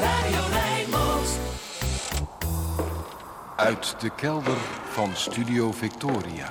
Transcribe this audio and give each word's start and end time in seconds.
Radio 0.00 0.40
Rijnmond. 0.50 1.38
Uit 3.56 3.94
de 4.00 4.10
kelder 4.16 4.58
van 4.92 5.10
Studio 5.14 5.72
Victoria. 5.72 6.50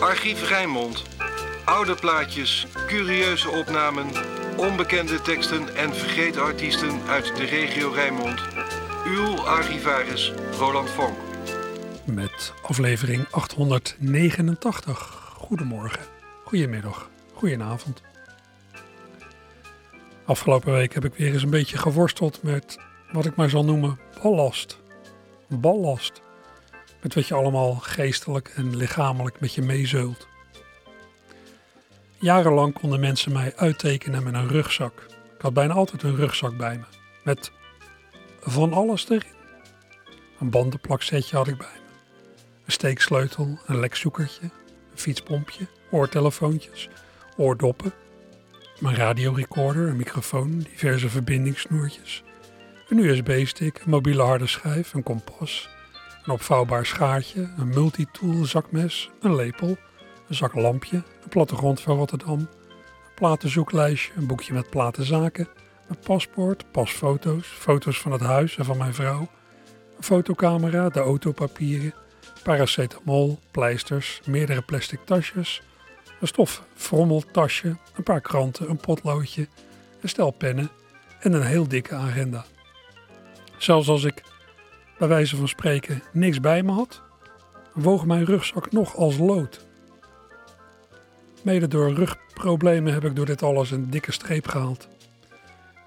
Archief 0.00 0.48
Rijnmond. 0.48 1.02
Oude 1.64 1.94
plaatjes, 1.94 2.66
curieuze 2.86 3.50
opnamen, 3.50 4.06
onbekende 4.56 5.20
teksten 5.20 5.76
en 5.76 5.94
vergeten 5.94 6.42
artiesten 6.42 7.00
uit 7.08 7.36
de 7.36 7.44
regio 7.44 7.90
Rijnmond. 7.90 8.57
Uw 9.08 9.36
archivaris 9.36 10.32
Roland 10.58 10.90
Vonk. 10.90 11.16
met 12.04 12.52
aflevering 12.62 13.26
889. 13.30 15.32
Goedemorgen, 15.36 16.02
goedemiddag, 16.44 17.10
goedenavond. 17.32 18.02
Afgelopen 20.24 20.72
week 20.72 20.94
heb 20.94 21.04
ik 21.04 21.14
weer 21.14 21.32
eens 21.32 21.42
een 21.42 21.50
beetje 21.50 21.78
geworsteld 21.78 22.42
met 22.42 22.78
wat 23.12 23.26
ik 23.26 23.36
maar 23.36 23.50
zal 23.50 23.64
noemen 23.64 23.98
ballast. 24.22 24.78
Ballast. 25.48 26.22
Met 27.02 27.14
wat 27.14 27.28
je 27.28 27.34
allemaal 27.34 27.74
geestelijk 27.74 28.52
en 28.56 28.76
lichamelijk 28.76 29.40
met 29.40 29.54
je 29.54 29.62
meezeult. 29.62 30.26
Jarenlang 32.18 32.72
konden 32.72 33.00
mensen 33.00 33.32
mij 33.32 33.52
uittekenen 33.56 34.22
met 34.22 34.34
een 34.34 34.48
rugzak. 34.48 35.06
Ik 35.36 35.40
had 35.40 35.54
bijna 35.54 35.74
altijd 35.74 36.02
een 36.02 36.16
rugzak 36.16 36.56
bij 36.56 36.76
me. 36.76 36.84
Met 37.24 37.52
van 38.40 38.72
alles 38.72 39.08
erin. 39.08 39.36
Een 40.38 40.50
bandenplaksetje 40.50 41.36
had 41.36 41.48
ik 41.48 41.58
bij 41.58 41.66
me. 41.66 41.88
Een 42.64 42.72
steeksleutel, 42.72 43.58
een 43.66 43.80
lekzoekertje, 43.80 44.42
een 44.42 44.98
fietspompje, 44.98 45.66
oortelefoontjes, 45.90 46.88
oordoppen, 47.36 47.92
mijn 48.78 48.94
radiorecorder, 48.94 49.88
een 49.88 49.96
microfoon, 49.96 50.58
diverse 50.58 51.08
verbindingssnoertjes, 51.08 52.22
een 52.88 52.98
USB-stick, 52.98 53.80
een 53.84 53.90
mobiele 53.90 54.22
harde 54.22 54.46
schijf, 54.46 54.94
een 54.94 55.02
kompas, 55.02 55.68
een 56.24 56.32
opvouwbaar 56.32 56.86
schaartje, 56.86 57.50
een 57.58 57.68
multitool 57.68 58.44
zakmes, 58.44 59.10
een 59.20 59.34
lepel, 59.34 59.76
een 60.28 60.34
zak 60.34 60.54
lampje, 60.54 60.96
een 60.96 61.28
plattegrond 61.28 61.80
van 61.80 61.96
Rotterdam, 61.96 62.38
een 62.38 62.48
platenzoeklijstje, 63.14 64.12
een 64.16 64.26
boekje 64.26 64.52
met 64.52 64.70
platenzaken, 64.70 65.48
een 65.88 65.98
paspoort, 66.04 66.72
pasfoto's, 66.72 67.46
foto's 67.46 68.00
van 68.00 68.12
het 68.12 68.20
huis 68.20 68.56
en 68.56 68.64
van 68.64 68.76
mijn 68.76 68.94
vrouw, 68.94 69.28
een 69.96 70.02
fotocamera, 70.02 70.88
de 70.88 71.00
autopapieren, 71.00 71.94
paracetamol, 72.42 73.38
pleisters, 73.50 74.20
meerdere 74.26 74.62
plastic 74.62 75.00
tasjes, 75.04 75.62
een 76.20 76.26
stof 76.26 76.62
frommeltasje, 76.74 77.76
een 77.94 78.02
paar 78.02 78.20
kranten, 78.20 78.70
een 78.70 78.76
potloodje, 78.76 79.48
een 80.00 80.08
stel 80.08 80.30
pennen 80.30 80.70
en 81.20 81.32
een 81.32 81.46
heel 81.46 81.68
dikke 81.68 81.94
agenda. 81.94 82.44
Zelfs 83.56 83.88
als 83.88 84.04
ik, 84.04 84.22
bij 84.98 85.08
wijze 85.08 85.36
van 85.36 85.48
spreken, 85.48 86.02
niks 86.12 86.40
bij 86.40 86.62
me 86.62 86.72
had, 86.72 87.02
woog 87.74 88.06
mijn 88.06 88.24
rugzak 88.24 88.72
nog 88.72 88.96
als 88.96 89.18
lood. 89.18 89.66
Mede 91.42 91.68
door 91.68 91.92
rugproblemen 91.92 92.92
heb 92.92 93.04
ik 93.04 93.16
door 93.16 93.26
dit 93.26 93.42
alles 93.42 93.70
een 93.70 93.90
dikke 93.90 94.12
streep 94.12 94.48
gehaald. 94.48 94.88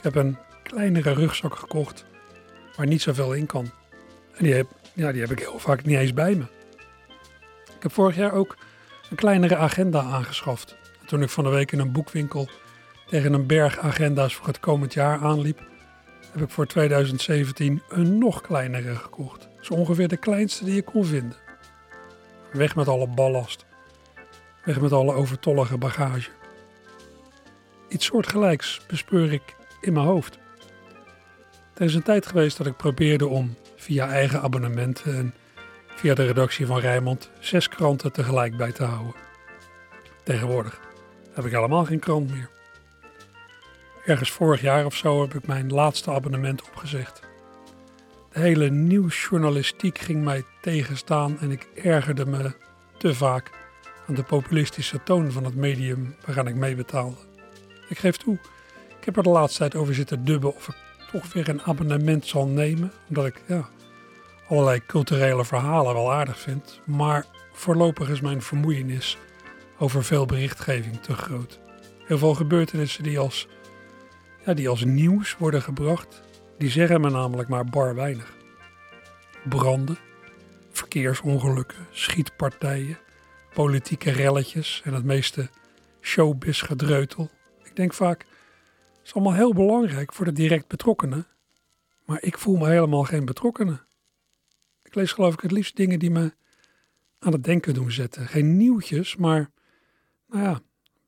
Ik 0.02 0.14
heb 0.14 0.16
een 0.16 0.38
kleinere 0.64 1.14
rugzak 1.14 1.56
gekocht 1.56 2.06
waar 2.76 2.88
niet 2.88 3.02
zoveel 3.02 3.34
in 3.34 3.46
kan. 3.46 3.72
En 4.36 4.44
die 4.44 4.54
heb, 4.54 4.68
ja, 4.94 5.12
die 5.12 5.22
heb 5.22 5.32
ik 5.32 5.40
heel 5.40 5.60
vaak 5.60 5.86
niet 5.86 5.98
eens 5.98 6.14
bij 6.14 6.36
me. 6.36 6.44
Ik 7.76 7.84
heb 7.84 7.94
vorig 7.94 8.16
jaar 8.16 8.32
ook 8.32 8.58
een 9.10 9.16
kleinere 9.16 9.56
agenda 9.56 10.02
aangeschaft. 10.02 10.78
En 11.02 11.08
toen 11.08 11.22
ik 11.22 11.30
van 11.30 11.44
de 11.44 11.50
week 11.50 11.72
in 11.72 11.80
een 11.80 11.92
boekwinkel 11.92 12.50
tegen 13.06 13.34
een 13.34 13.48
berg 13.48 13.80
agenda's 13.80 14.36
voor 14.36 14.48
het 14.48 14.60
komend 14.60 14.94
jaar 14.94 15.20
aanliep, 15.20 15.61
heb 16.32 16.42
ik 16.42 16.50
voor 16.50 16.67
2017 16.67 17.82
een 17.90 18.17
nog 18.17 18.42
kleinere 18.42 18.95
gekocht. 18.95 19.48
Zo 19.60 19.73
ongeveer 19.73 20.08
de 20.08 20.17
kleinste 20.17 20.66
die 20.66 20.76
je 20.76 20.84
kon 20.84 21.06
vinden. 21.06 21.38
Weg 22.52 22.76
met 22.76 22.88
alle 22.88 23.08
ballast. 23.08 23.66
Weg 24.66 24.80
met 24.82 24.92
alle 24.92 25.14
overtollige 25.14 25.78
bagage. 25.78 26.30
Iets 27.90 28.06
soortgelijks 28.06 28.82
bespeur 28.88 29.34
ik 29.34 29.60
in 29.81 29.93
mijn 29.93 30.05
hoofd. 30.05 30.39
Er 31.73 31.86
is 31.86 31.95
een 31.95 32.03
tijd 32.03 32.25
geweest 32.25 32.58
dat 32.58 32.67
ik 32.67 32.75
probeerde 32.75 33.27
om 33.27 33.55
via 33.75 34.08
eigen 34.08 34.42
abonnementen 34.42 35.15
en 35.15 35.33
via 35.87 36.14
de 36.14 36.25
redactie 36.25 36.65
van 36.65 36.80
Rijnmond 36.80 37.30
zes 37.39 37.69
kranten 37.69 38.11
tegelijk 38.11 38.58
bij 38.58 38.71
te 38.71 38.83
houden. 38.83 39.15
Tegenwoordig 40.23 40.80
heb 41.33 41.45
ik 41.45 41.52
helemaal 41.52 41.86
geen 41.86 41.99
krant 41.99 42.31
meer. 42.31 42.49
Ergens 44.05 44.31
vorig 44.31 44.61
jaar 44.61 44.86
of 44.86 44.95
zo 44.95 45.21
heb 45.21 45.33
ik 45.33 45.47
mijn 45.47 45.73
laatste 45.73 46.11
abonnement 46.11 46.63
opgezegd. 46.63 47.21
De 48.33 48.39
hele 48.39 48.69
nieuwsjournalistiek 48.69 49.98
ging 49.98 50.23
mij 50.23 50.43
tegenstaan 50.61 51.39
en 51.39 51.52
ik 51.52 51.67
ergerde 51.75 52.25
me 52.25 52.52
te 52.98 53.13
vaak 53.13 53.49
aan 54.08 54.15
de 54.15 54.23
populistische 54.23 55.03
toon 55.03 55.31
van 55.31 55.43
het 55.43 55.55
medium 55.55 56.15
waaraan 56.25 56.48
ik 56.48 56.55
meebetaalde. 56.55 57.17
Ik 57.89 57.98
geef 57.98 58.17
toe, 58.17 58.37
ik 59.02 59.08
heb 59.08 59.17
er 59.17 59.23
de 59.23 59.30
laatste 59.30 59.60
tijd 59.60 59.76
over 59.76 59.94
zitten 59.95 60.26
dubben 60.26 60.56
of 60.56 60.67
ik 60.67 60.76
toch 61.12 61.34
weer 61.34 61.50
een 61.50 61.62
abonnement 61.62 62.28
zal 62.28 62.48
nemen, 62.48 62.92
omdat 63.10 63.26
ik 63.26 63.42
ja, 63.48 63.70
allerlei 64.48 64.86
culturele 64.86 65.45
verhalen 65.45 65.94
wel 65.94 66.14
aardig 66.14 66.39
vind, 66.39 66.80
maar 66.86 67.26
voorlopig 67.54 68.10
is 68.10 68.22
mijn 68.22 68.42
vermoeienis 68.42 69.17
over 69.78 70.04
veel 70.04 70.26
berichtgeving 70.26 71.02
te 71.02 71.14
groot. 71.14 71.60
Heel 72.06 72.17
veel 72.17 72.34
gebeurtenissen 72.34 73.04
die 73.04 73.20
als, 73.20 73.48
ja, 74.45 74.54
die 74.54 74.70
als 74.70 74.84
nieuws 74.84 75.38
worden 75.38 75.61
gebracht, 75.61 76.22
die 76.58 76.70
zeggen 76.70 77.02
me 77.02 77.10
namelijk 77.10 77.50
maar 77.50 77.66
bar 77.66 77.95
weinig. 77.95 78.34
Branden, 79.50 79.98
verkeersongelukken, 80.72 81.88
schietpartijen, 81.92 82.98
politieke 83.54 84.11
relletjes 84.11 84.82
en 84.84 84.94
het 84.94 85.04
meeste 85.04 85.50
showbiz-gedreutel. 86.02 87.30
Ik 87.64 87.76
denk 87.76 87.94
vaak, 87.94 88.26
het 89.02 89.10
is 89.10 89.14
allemaal 89.14 89.34
heel 89.34 89.54
belangrijk 89.54 90.14
voor 90.14 90.26
de 90.26 90.32
direct 90.32 90.67
betrokkenen, 90.67 91.28
maar 92.06 92.23
ik 92.23 92.38
voel 92.38 92.58
me 92.58 92.70
helemaal 92.70 93.04
geen 93.04 93.26
betrokkenen. 93.26 93.86
Ik 94.84 94.95
lees 94.95 95.12
geloof 95.12 95.34
ik 95.34 95.39
het 95.39 95.52
liefst 95.52 95.76
dingen 95.76 96.00
die 96.00 96.12
me 96.12 96.34
aan 97.20 97.32
het 97.32 97.44
denken 97.44 97.73
doen 97.73 97.92
zetten. 97.92 98.28
Geen 98.28 98.58
nieuwtjes, 98.58 99.16
maar 99.16 99.52
nou 100.28 100.44
ja, 100.44 100.60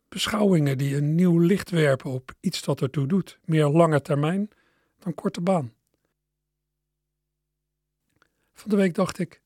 beschouwingen 0.09 0.77
die 0.77 0.95
een 0.95 1.15
nieuw 1.15 1.39
licht 1.39 1.69
werpen 1.69 2.11
op 2.11 2.33
iets 2.39 2.63
dat 2.63 2.81
ertoe 2.81 3.07
doet. 3.07 3.39
Meer 3.45 3.67
lange 3.67 4.01
termijn 4.01 4.49
dan 4.99 5.13
korte 5.13 5.41
baan. 5.41 5.73
Van 8.53 8.69
de 8.69 8.75
week 8.75 8.93
dacht 8.93 9.19
ik, 9.19 9.41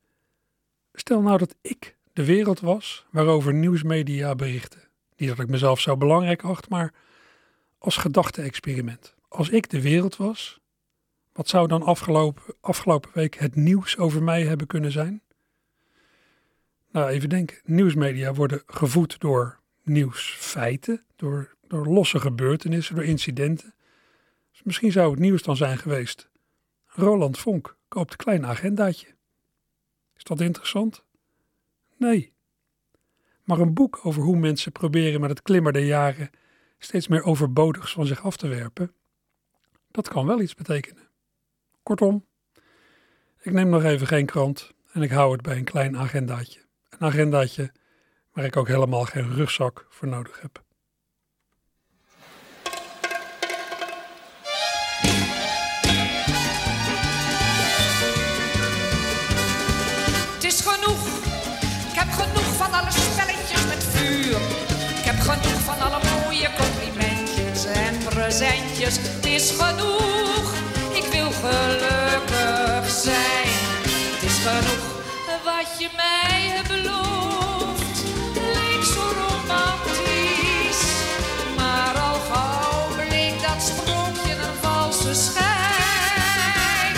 stel 0.92 1.22
nou 1.22 1.38
dat 1.38 1.54
ik 1.60 1.96
de 2.12 2.24
wereld 2.24 2.60
was 2.60 3.06
waarover 3.10 3.54
nieuwsmedia 3.54 4.34
berichten. 4.34 4.88
Niet 5.16 5.28
dat 5.28 5.38
ik 5.38 5.48
mezelf 5.48 5.80
zo 5.80 5.96
belangrijk 5.96 6.42
acht, 6.42 6.68
maar 6.68 6.94
als 7.78 7.96
gedachte-experiment. 7.96 9.14
Als 9.28 9.48
ik 9.48 9.70
de 9.70 9.82
wereld 9.82 10.16
was, 10.16 10.60
wat 11.32 11.48
zou 11.48 11.68
dan 11.68 11.82
afgelopen, 11.82 12.54
afgelopen 12.60 13.10
week 13.14 13.34
het 13.34 13.54
nieuws 13.54 13.98
over 13.98 14.22
mij 14.22 14.44
hebben 14.44 14.66
kunnen 14.66 14.92
zijn? 14.92 15.22
Nou, 16.90 17.08
even 17.08 17.28
denken. 17.28 17.58
Nieuwsmedia 17.64 18.34
worden 18.34 18.62
gevoed 18.66 19.20
door 19.20 19.60
nieuwsfeiten, 19.82 21.04
door, 21.16 21.54
door 21.66 21.86
losse 21.86 22.20
gebeurtenissen, 22.20 22.94
door 22.94 23.04
incidenten. 23.04 23.74
Dus 24.50 24.62
misschien 24.62 24.92
zou 24.92 25.10
het 25.10 25.20
nieuws 25.20 25.42
dan 25.42 25.56
zijn 25.56 25.78
geweest. 25.78 26.30
Roland 26.86 27.38
Vonk 27.38 27.76
koopt 27.88 28.10
een 28.10 28.16
klein 28.16 28.46
agendaatje. 28.46 29.06
Is 30.16 30.24
dat 30.24 30.40
interessant? 30.40 31.04
Nee. 31.96 32.32
Maar 33.44 33.58
een 33.58 33.74
boek 33.74 34.00
over 34.02 34.22
hoe 34.22 34.36
mensen 34.36 34.72
proberen 34.72 35.20
met 35.20 35.30
het 35.30 35.42
klimmer 35.42 35.72
der 35.72 35.84
jaren 35.84 36.30
steeds 36.78 37.08
meer 37.08 37.22
overbodigs 37.22 37.92
van 37.92 38.06
zich 38.06 38.22
af 38.22 38.36
te 38.36 38.48
werpen, 38.48 38.94
dat 39.90 40.08
kan 40.08 40.26
wel 40.26 40.40
iets 40.40 40.54
betekenen. 40.54 41.08
Kortom, 41.82 42.26
ik 43.40 43.52
neem 43.52 43.68
nog 43.68 43.84
even 43.84 44.06
geen 44.06 44.26
krant 44.26 44.72
en 44.92 45.02
ik 45.02 45.10
hou 45.10 45.32
het 45.32 45.42
bij 45.42 45.56
een 45.56 45.64
klein 45.64 45.96
agendaatje. 45.96 46.60
Een 46.88 47.06
agendaatje 47.06 47.72
waar 48.32 48.44
ik 48.44 48.56
ook 48.56 48.68
helemaal 48.68 49.04
geen 49.04 49.34
rugzak 49.34 49.86
voor 49.88 50.08
nodig 50.08 50.40
heb. 50.40 50.62
Presentjes. 68.28 68.96
Het 68.96 69.26
is 69.26 69.50
genoeg. 69.50 70.52
Ik 70.92 71.04
wil 71.12 71.30
gelukkig 71.30 72.90
zijn. 72.90 73.46
wat 75.44 75.78
je 75.78 75.88
mij 75.96 76.40
hebt 76.54 76.68
beloofd 76.68 78.02
leek 78.34 78.84
zo 78.94 79.04
romantisch. 79.20 80.84
Maar 81.56 81.94
al 82.08 82.18
gauw 82.30 83.06
bleek 83.06 83.42
dat 83.42 83.62
sprookje 83.62 84.32
een 84.32 84.56
valse 84.60 85.14
schijn. 85.14 86.94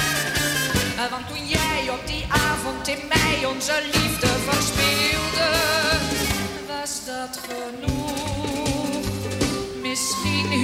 Eh, 0.96 1.10
Want 1.10 1.28
toen 1.28 1.46
jij 1.46 1.90
op 1.90 2.06
die 2.06 2.24
avond 2.28 2.88
in 2.88 3.02
mij 3.08 3.46
onze 3.46 3.82
liefde 3.92 4.26
verspeelde, 4.26 5.50
was 6.66 7.04
dat 7.04 7.40
genoeg. 7.48 7.99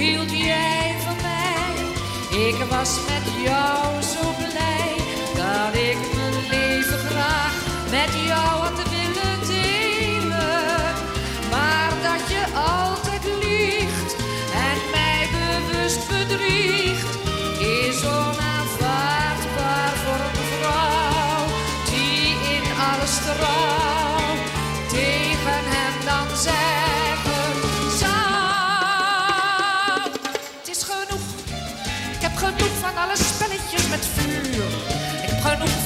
Hield 0.07 0.31
jij 0.31 0.95
van 1.05 1.15
mij. 1.21 2.47
Ik 2.47 2.55
was 2.69 2.99
met 3.07 3.43
jou 3.43 4.01
zo 4.01 4.19
blij 4.37 4.95
dat 5.35 5.81
ik 5.81 5.97
mijn 6.15 6.47
leven 6.49 6.99
graag 6.99 7.53
met 7.91 8.25
jou 8.27 8.61
had 8.63 8.96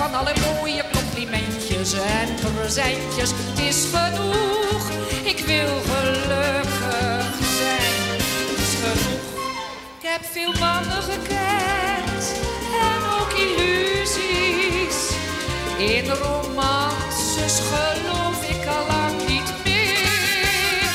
van 0.01 0.13
alle 0.15 0.33
mooie 0.45 0.83
complimentjes 0.91 1.93
en 1.93 2.29
presentjes. 2.55 3.29
Het 3.33 3.59
is 3.59 3.85
genoeg. 3.93 4.83
Ik 5.23 5.39
wil 5.39 5.73
gelukkig 5.91 7.35
zijn. 7.59 8.17
Het 8.49 8.59
is 8.65 8.73
genoeg. 8.83 9.25
Ik 9.99 10.07
heb 10.09 10.23
veel 10.31 10.53
mannen 10.59 11.01
gekend 11.11 12.23
en 12.89 13.01
ook 13.19 13.31
illusies. 13.45 14.99
In 15.77 16.09
romances 16.09 17.55
geloof 17.71 18.49
ik 18.49 18.67
al 18.67 18.85
lang 18.87 19.17
niet 19.27 19.53
meer. 19.63 20.91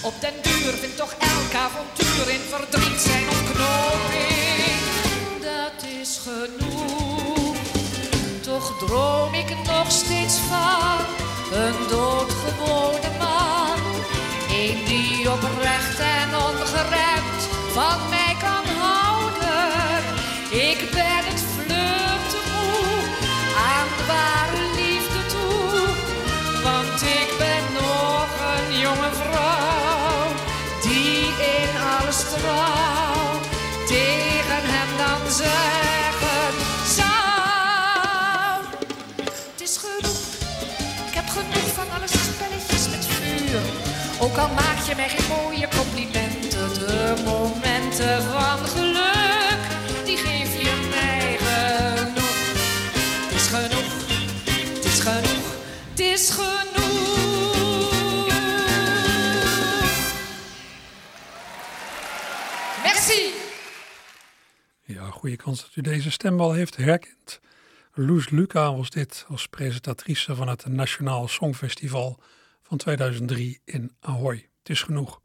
Op 0.00 0.20
den 0.20 0.34
duur 0.42 0.72
vindt 0.72 0.96
toch 0.96 1.14
elk 1.18 1.52
avontuur 1.66 2.34
in 2.34 2.44
verdriet 2.48 3.00
zijn 3.00 3.24
ontknoping. 3.28 4.80
Dat 5.40 5.88
is 6.00 6.20
genoeg. 6.26 7.09
Toch 8.50 8.72
droom 8.78 9.34
ik 9.34 9.56
nog 9.66 9.90
steeds 9.90 10.38
van 10.38 10.98
een 11.52 11.74
doodgewone 11.88 13.10
man. 13.18 13.78
Een 14.50 14.84
die 14.84 15.30
oprecht 15.32 15.98
en 15.98 16.28
ongeremd 16.36 17.40
van 17.72 18.08
mij 18.08 18.36
kan 18.40 18.64
houden. 18.78 20.02
Ik 20.50 20.90
ben 20.90 21.24
het 21.30 21.39
Ook 44.30 44.36
al 44.36 44.48
maak 44.48 44.78
je 44.78 44.94
mij 44.96 45.08
geen 45.08 45.28
mooie 45.28 45.68
complimenten, 45.68 46.74
de 46.74 47.22
momenten 47.24 48.22
van 48.22 48.58
geluk, 48.58 49.60
die 50.04 50.16
geef 50.16 50.62
je 50.62 50.88
mij 50.90 51.36
genoeg. 51.38 52.38
Het 53.26 53.34
is 53.34 53.46
genoeg, 53.46 53.92
het 54.74 54.84
is 54.84 55.00
genoeg, 55.00 55.54
het 55.90 56.00
is 56.00 56.30
genoeg. 56.30 56.68
Merci. 62.82 63.32
Ja, 64.84 65.10
goede 65.10 65.36
kans 65.36 65.60
dat 65.60 65.70
u 65.74 65.80
deze 65.80 66.10
stem 66.10 66.36
wel 66.36 66.52
heeft 66.52 66.76
herkend. 66.76 67.40
Loes 67.94 68.28
Luca 68.28 68.74
was 68.74 68.90
dit 68.90 69.24
als 69.28 69.46
presentatrice 69.46 70.34
van 70.34 70.48
het 70.48 70.66
Nationaal 70.66 71.28
Songfestival 71.28 72.18
van 72.70 72.78
2003 72.78 73.60
in 73.64 73.96
Ahoy. 74.00 74.48
Het 74.58 74.68
is 74.68 74.82
genoeg. 74.82 75.20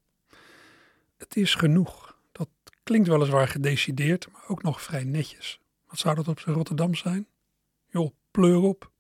Het 1.17 1.35
is 1.35 1.55
genoeg. 1.55 2.17
Dat 2.31 2.49
klinkt 2.83 3.07
weliswaar 3.07 3.47
gedecideerd, 3.47 4.31
maar 4.31 4.43
ook 4.47 4.63
nog 4.63 4.81
vrij 4.81 5.03
netjes. 5.03 5.59
Wat 5.87 5.99
zou 5.99 6.15
dat 6.15 6.27
op 6.27 6.39
zijn 6.39 6.55
Rotterdam 6.55 6.95
zijn? 6.95 7.27
Joh, 7.87 8.11
pleur 8.31 8.57
op. 8.57 8.91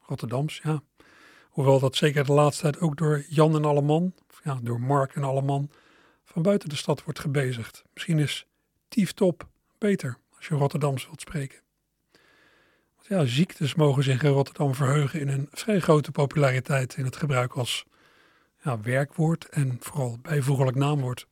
Rotterdams, 0.00 0.60
ja. 0.62 0.82
Hoewel 1.48 1.80
dat 1.80 1.96
zeker 1.96 2.24
de 2.24 2.32
laatste 2.32 2.62
tijd 2.62 2.80
ook 2.80 2.96
door 2.96 3.24
Jan 3.28 3.54
en 3.54 3.64
Alleman, 3.64 4.14
ja, 4.44 4.58
door 4.62 4.80
Mark 4.80 5.14
en 5.14 5.24
Alleman, 5.24 5.70
van 6.24 6.42
buiten 6.42 6.68
de 6.68 6.76
stad 6.76 7.04
wordt 7.04 7.20
gebezigd. 7.20 7.84
Misschien 7.92 8.18
is 8.18 8.46
tieftop 8.88 9.48
beter 9.78 10.18
als 10.36 10.46
je 10.46 10.54
Rotterdams 10.54 11.06
wilt 11.06 11.20
spreken. 11.20 11.63
Ja, 13.08 13.24
ziektes 13.24 13.74
mogen 13.74 14.02
zich 14.02 14.22
in 14.22 14.30
Rotterdam 14.30 14.74
verheugen 14.74 15.20
in 15.20 15.28
een 15.28 15.48
vrij 15.50 15.80
grote 15.80 16.10
populariteit 16.10 16.96
in 16.96 17.04
het 17.04 17.16
gebruik 17.16 17.52
als 17.52 17.84
ja, 18.62 18.80
werkwoord 18.80 19.48
en 19.48 19.76
vooral 19.80 20.18
bijvoeglijk 20.22 20.76
naamwoord. 20.76 21.26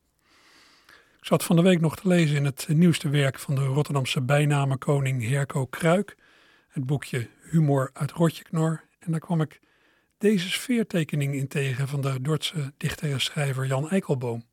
Ik 1.19 1.25
zat 1.29 1.45
van 1.45 1.57
de 1.57 1.63
week 1.63 1.81
nog 1.81 1.97
te 1.97 2.09
lezen 2.09 2.37
in 2.37 2.45
het 2.45 2.69
nieuwste 2.69 3.09
werk 3.09 3.39
van 3.39 3.55
de 3.55 3.65
Rotterdamse 3.65 4.21
bijnamenkoning 4.21 5.29
Herco 5.29 5.67
Kruik, 5.67 6.17
het 6.69 6.87
boekje 6.87 7.29
Humor 7.51 7.91
uit 7.93 8.13
Rotjeknor. 8.13 8.85
En 8.99 9.11
daar 9.11 9.21
kwam 9.21 9.41
ik 9.41 9.61
deze 10.19 10.51
sfeertekening 10.51 11.35
in 11.35 11.49
tegen 11.49 11.89
van 11.89 12.01
de 12.01 12.21
Dordtse 12.21 12.73
dichter 12.77 13.13
en 13.13 13.21
schrijver 13.21 13.67
Jan 13.67 13.89
Eikelboom. 13.89 14.45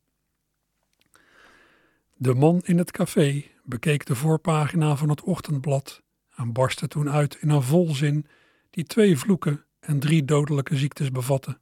De 2.16 2.34
man 2.34 2.60
in 2.64 2.78
het 2.78 2.90
café 2.90 3.44
bekeek 3.64 4.06
de 4.06 4.14
voorpagina 4.14 4.96
van 4.96 5.08
het 5.08 5.22
ochtendblad 5.22 6.02
en 6.40 6.52
barstte 6.52 6.88
toen 6.88 7.10
uit 7.10 7.36
in 7.40 7.50
een 7.50 7.62
volzin 7.62 8.26
die 8.70 8.84
twee 8.84 9.18
vloeken 9.18 9.64
en 9.80 10.00
drie 10.00 10.24
dodelijke 10.24 10.76
ziektes 10.76 11.10
bevatte. 11.10 11.58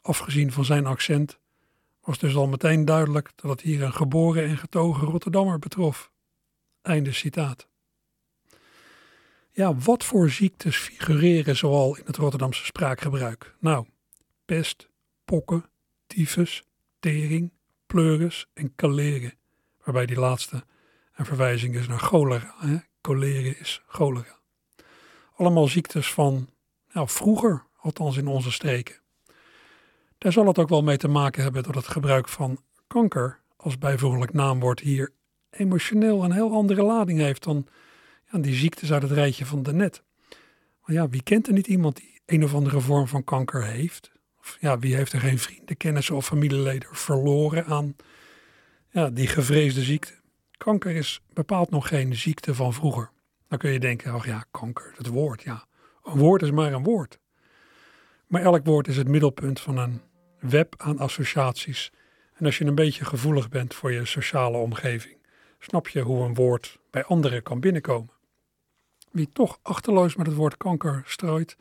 Afgezien 0.00 0.52
van 0.52 0.64
zijn 0.64 0.86
accent 0.86 1.38
was 2.00 2.18
dus 2.18 2.34
al 2.34 2.48
meteen 2.48 2.84
duidelijk 2.84 3.30
dat 3.34 3.50
het 3.50 3.60
hier 3.60 3.82
een 3.82 3.92
geboren 3.92 4.44
en 4.44 4.58
getogen 4.58 5.08
Rotterdammer 5.08 5.58
betrof. 5.58 6.10
Einde 6.82 7.12
citaat. 7.12 7.68
Ja, 9.50 9.74
wat 9.74 10.04
voor 10.04 10.30
ziektes 10.30 10.76
figureren 10.76 11.56
zoal 11.56 11.96
in 11.96 12.02
het 12.06 12.16
Rotterdamse 12.16 12.64
spraakgebruik? 12.64 13.54
Nou, 13.58 13.86
pest, 14.44 14.88
pokken, 15.24 15.64
tyfus, 16.06 16.64
tering, 17.00 17.52
pleuris 17.86 18.46
en 18.54 18.74
kaleren, 18.74 19.34
waarbij 19.84 20.06
die 20.06 20.18
laatste 20.18 20.64
een 21.14 21.24
verwijzing 21.26 21.74
is 21.74 21.88
naar 21.88 21.98
cholera. 21.98 22.88
Coleren 23.00 23.58
is 23.58 23.82
cholera. 23.86 24.38
Allemaal 25.36 25.68
ziektes 25.68 26.12
van 26.12 26.48
nou, 26.92 27.08
vroeger, 27.08 27.64
althans 27.80 28.16
in 28.16 28.26
onze 28.26 28.52
streken. 28.52 29.00
Daar 30.18 30.32
zal 30.32 30.46
het 30.46 30.58
ook 30.58 30.68
wel 30.68 30.82
mee 30.82 30.96
te 30.96 31.08
maken 31.08 31.42
hebben 31.42 31.62
dat 31.62 31.74
het 31.74 31.88
gebruik 31.88 32.28
van 32.28 32.60
kanker 32.86 33.40
als 33.56 33.78
bijvoeglijk 33.78 34.32
naamwoord 34.32 34.80
hier 34.80 35.12
emotioneel 35.50 36.24
een 36.24 36.32
heel 36.32 36.52
andere 36.52 36.82
lading 36.82 37.18
heeft 37.18 37.44
dan 37.44 37.66
ja, 38.30 38.38
die 38.38 38.54
ziektes 38.54 38.92
uit 38.92 39.02
het 39.02 39.10
rijtje 39.10 39.46
van 39.46 39.62
daarnet. 39.62 40.02
Maar 40.84 40.96
ja, 40.96 41.08
wie 41.08 41.22
kent 41.22 41.46
er 41.46 41.52
niet 41.52 41.66
iemand 41.66 41.96
die 41.96 42.20
een 42.26 42.44
of 42.44 42.54
andere 42.54 42.80
vorm 42.80 43.06
van 43.06 43.24
kanker 43.24 43.64
heeft? 43.64 44.12
Of 44.40 44.56
ja, 44.60 44.78
wie 44.78 44.94
heeft 44.94 45.12
er 45.12 45.20
geen 45.20 45.38
vrienden, 45.38 45.76
kennissen 45.76 46.16
of 46.16 46.26
familieleden 46.26 46.88
verloren 46.92 47.64
aan 47.64 47.96
ja, 48.90 49.10
die 49.10 49.26
gevreesde 49.26 49.82
ziekte? 49.82 50.19
Kanker 50.64 50.96
is 50.96 51.20
bepaald 51.32 51.70
nog 51.70 51.88
geen 51.88 52.14
ziekte 52.14 52.54
van 52.54 52.72
vroeger. 52.72 53.10
Dan 53.48 53.58
kun 53.58 53.70
je 53.70 53.80
denken, 53.80 54.12
ach 54.12 54.26
ja, 54.26 54.44
kanker, 54.50 54.94
dat 54.96 55.06
woord, 55.06 55.42
ja. 55.42 55.66
Een 56.02 56.18
woord 56.18 56.42
is 56.42 56.50
maar 56.50 56.72
een 56.72 56.82
woord. 56.82 57.18
Maar 58.26 58.42
elk 58.42 58.64
woord 58.64 58.88
is 58.88 58.96
het 58.96 59.08
middelpunt 59.08 59.60
van 59.60 59.76
een 59.76 60.00
web 60.38 60.74
aan 60.76 60.98
associaties. 60.98 61.92
En 62.34 62.46
als 62.46 62.58
je 62.58 62.64
een 62.64 62.74
beetje 62.74 63.04
gevoelig 63.04 63.48
bent 63.48 63.74
voor 63.74 63.92
je 63.92 64.04
sociale 64.04 64.56
omgeving, 64.56 65.16
snap 65.58 65.88
je 65.88 66.00
hoe 66.00 66.24
een 66.24 66.34
woord 66.34 66.78
bij 66.90 67.04
anderen 67.04 67.42
kan 67.42 67.60
binnenkomen. 67.60 68.14
Wie 69.10 69.28
toch 69.32 69.58
achterloos 69.62 70.16
met 70.16 70.26
het 70.26 70.36
woord 70.36 70.56
kanker 70.56 71.02
strooit, 71.06 71.56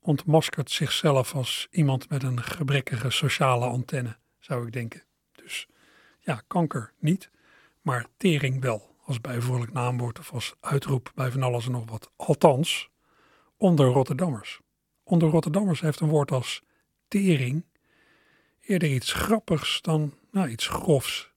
ontmaskert 0.00 0.70
zichzelf 0.70 1.34
als 1.34 1.68
iemand 1.70 2.08
met 2.08 2.22
een 2.22 2.42
gebrekkige 2.42 3.10
sociale 3.10 3.66
antenne, 3.66 4.16
zou 4.38 4.66
ik 4.66 4.72
denken. 4.72 5.02
Dus 5.32 5.66
ja, 6.18 6.42
kanker 6.46 6.92
niet, 6.98 7.30
maar 7.88 8.06
tering 8.16 8.60
wel, 8.60 8.96
als 9.04 9.20
bijvoeglijk 9.20 9.72
naamwoord 9.72 10.18
of 10.18 10.32
als 10.32 10.54
uitroep 10.60 11.12
bij 11.14 11.30
van 11.30 11.42
alles 11.42 11.66
en 11.66 11.72
nog 11.72 11.90
wat. 11.90 12.10
Althans, 12.16 12.90
onder 13.56 13.86
Rotterdammers. 13.86 14.60
Onder 15.02 15.28
Rotterdammers 15.28 15.80
heeft 15.80 16.00
een 16.00 16.08
woord 16.08 16.30
als 16.30 16.62
tering 17.08 17.64
eerder 18.60 18.92
iets 18.92 19.12
grappigs 19.12 19.82
dan 19.82 20.14
nou, 20.30 20.48
iets 20.48 20.66
grofs. 20.66 21.32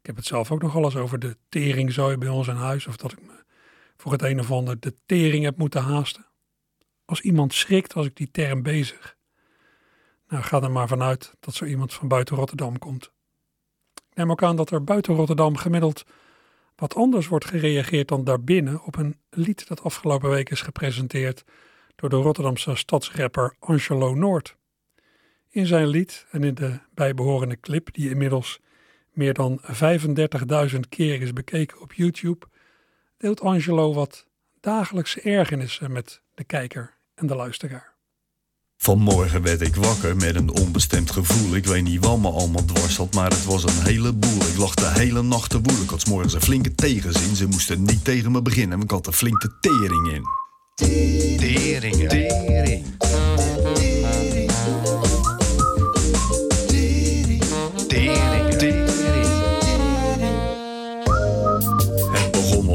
Ik 0.00 0.06
heb 0.06 0.16
het 0.16 0.26
zelf 0.26 0.50
ook 0.50 0.62
nog 0.62 0.76
alles 0.76 0.96
over 0.96 1.18
de 1.18 1.36
teringzooi 1.48 2.16
bij 2.16 2.28
ons 2.28 2.48
in 2.48 2.54
huis. 2.54 2.86
Of 2.86 2.96
dat 2.96 3.12
ik 3.12 3.22
me 3.22 3.44
voor 3.96 4.12
het 4.12 4.22
een 4.22 4.40
of 4.40 4.50
ander 4.50 4.80
de 4.80 4.96
tering 5.06 5.44
heb 5.44 5.56
moeten 5.56 5.82
haasten. 5.82 6.26
Als 7.04 7.20
iemand 7.20 7.54
schrikt 7.54 7.92
was 7.92 8.06
ik 8.06 8.16
die 8.16 8.30
term 8.30 8.62
bezig. 8.62 9.16
Nou, 10.28 10.42
ga 10.42 10.62
er 10.62 10.70
maar 10.70 10.88
vanuit 10.88 11.34
dat 11.40 11.54
zo 11.54 11.64
iemand 11.64 11.94
van 11.94 12.08
buiten 12.08 12.36
Rotterdam 12.36 12.78
komt. 12.78 13.13
Neem 14.14 14.30
ook 14.30 14.42
aan 14.42 14.56
dat 14.56 14.70
er 14.70 14.84
buiten 14.84 15.14
Rotterdam 15.14 15.56
gemiddeld 15.56 16.04
wat 16.76 16.94
anders 16.94 17.26
wordt 17.26 17.44
gereageerd 17.44 18.08
dan 18.08 18.24
daarbinnen 18.24 18.84
op 18.84 18.96
een 18.96 19.16
lied 19.30 19.68
dat 19.68 19.82
afgelopen 19.82 20.30
week 20.30 20.50
is 20.50 20.60
gepresenteerd 20.60 21.44
door 21.96 22.08
de 22.08 22.16
Rotterdamse 22.16 22.74
stadsrapper 22.74 23.56
Angelo 23.58 24.14
Noord. 24.14 24.56
In 25.50 25.66
zijn 25.66 25.86
lied 25.86 26.26
en 26.30 26.44
in 26.44 26.54
de 26.54 26.78
bijbehorende 26.94 27.60
clip, 27.60 27.94
die 27.94 28.10
inmiddels 28.10 28.60
meer 29.10 29.34
dan 29.34 29.60
35.000 30.72 30.80
keer 30.88 31.22
is 31.22 31.32
bekeken 31.32 31.80
op 31.80 31.92
YouTube, 31.92 32.46
deelt 33.16 33.40
Angelo 33.40 33.94
wat 33.94 34.26
dagelijkse 34.60 35.20
ergernissen 35.20 35.92
met 35.92 36.22
de 36.34 36.44
kijker 36.44 36.96
en 37.14 37.26
de 37.26 37.34
luisteraar. 37.34 37.93
Vanmorgen 38.76 39.42
werd 39.42 39.60
ik 39.60 39.76
wakker 39.76 40.16
met 40.16 40.34
een 40.34 40.50
onbestemd 40.50 41.10
gevoel. 41.10 41.54
Ik 41.56 41.66
weet 41.66 41.82
niet 41.82 42.04
wat 42.04 42.18
me 42.18 42.30
allemaal 42.30 42.64
dwars 42.64 42.96
had, 42.96 43.14
maar 43.14 43.30
het 43.30 43.44
was 43.44 43.62
een 43.62 43.82
heleboel. 43.82 44.40
Ik 44.40 44.56
lag 44.56 44.74
de 44.74 44.90
hele 44.92 45.22
nacht 45.22 45.50
te 45.50 45.60
woelen. 45.60 45.82
Ik 45.82 45.90
had 45.90 46.00
's 46.00 46.04
morgens 46.04 46.34
een 46.34 46.40
flinke 46.42 46.74
tegenzin. 46.74 47.36
Ze 47.36 47.46
moesten 47.46 47.82
niet 47.82 48.04
tegen 48.04 48.32
me 48.32 48.42
beginnen, 48.42 48.80
ik 48.80 48.90
had 48.90 49.06
een 49.06 49.12
flinke 49.12 49.50
tering 49.60 50.12
in. 50.12 50.22
Tering, 50.74 51.38
tering. 51.38 52.08
Tering, 52.08 52.84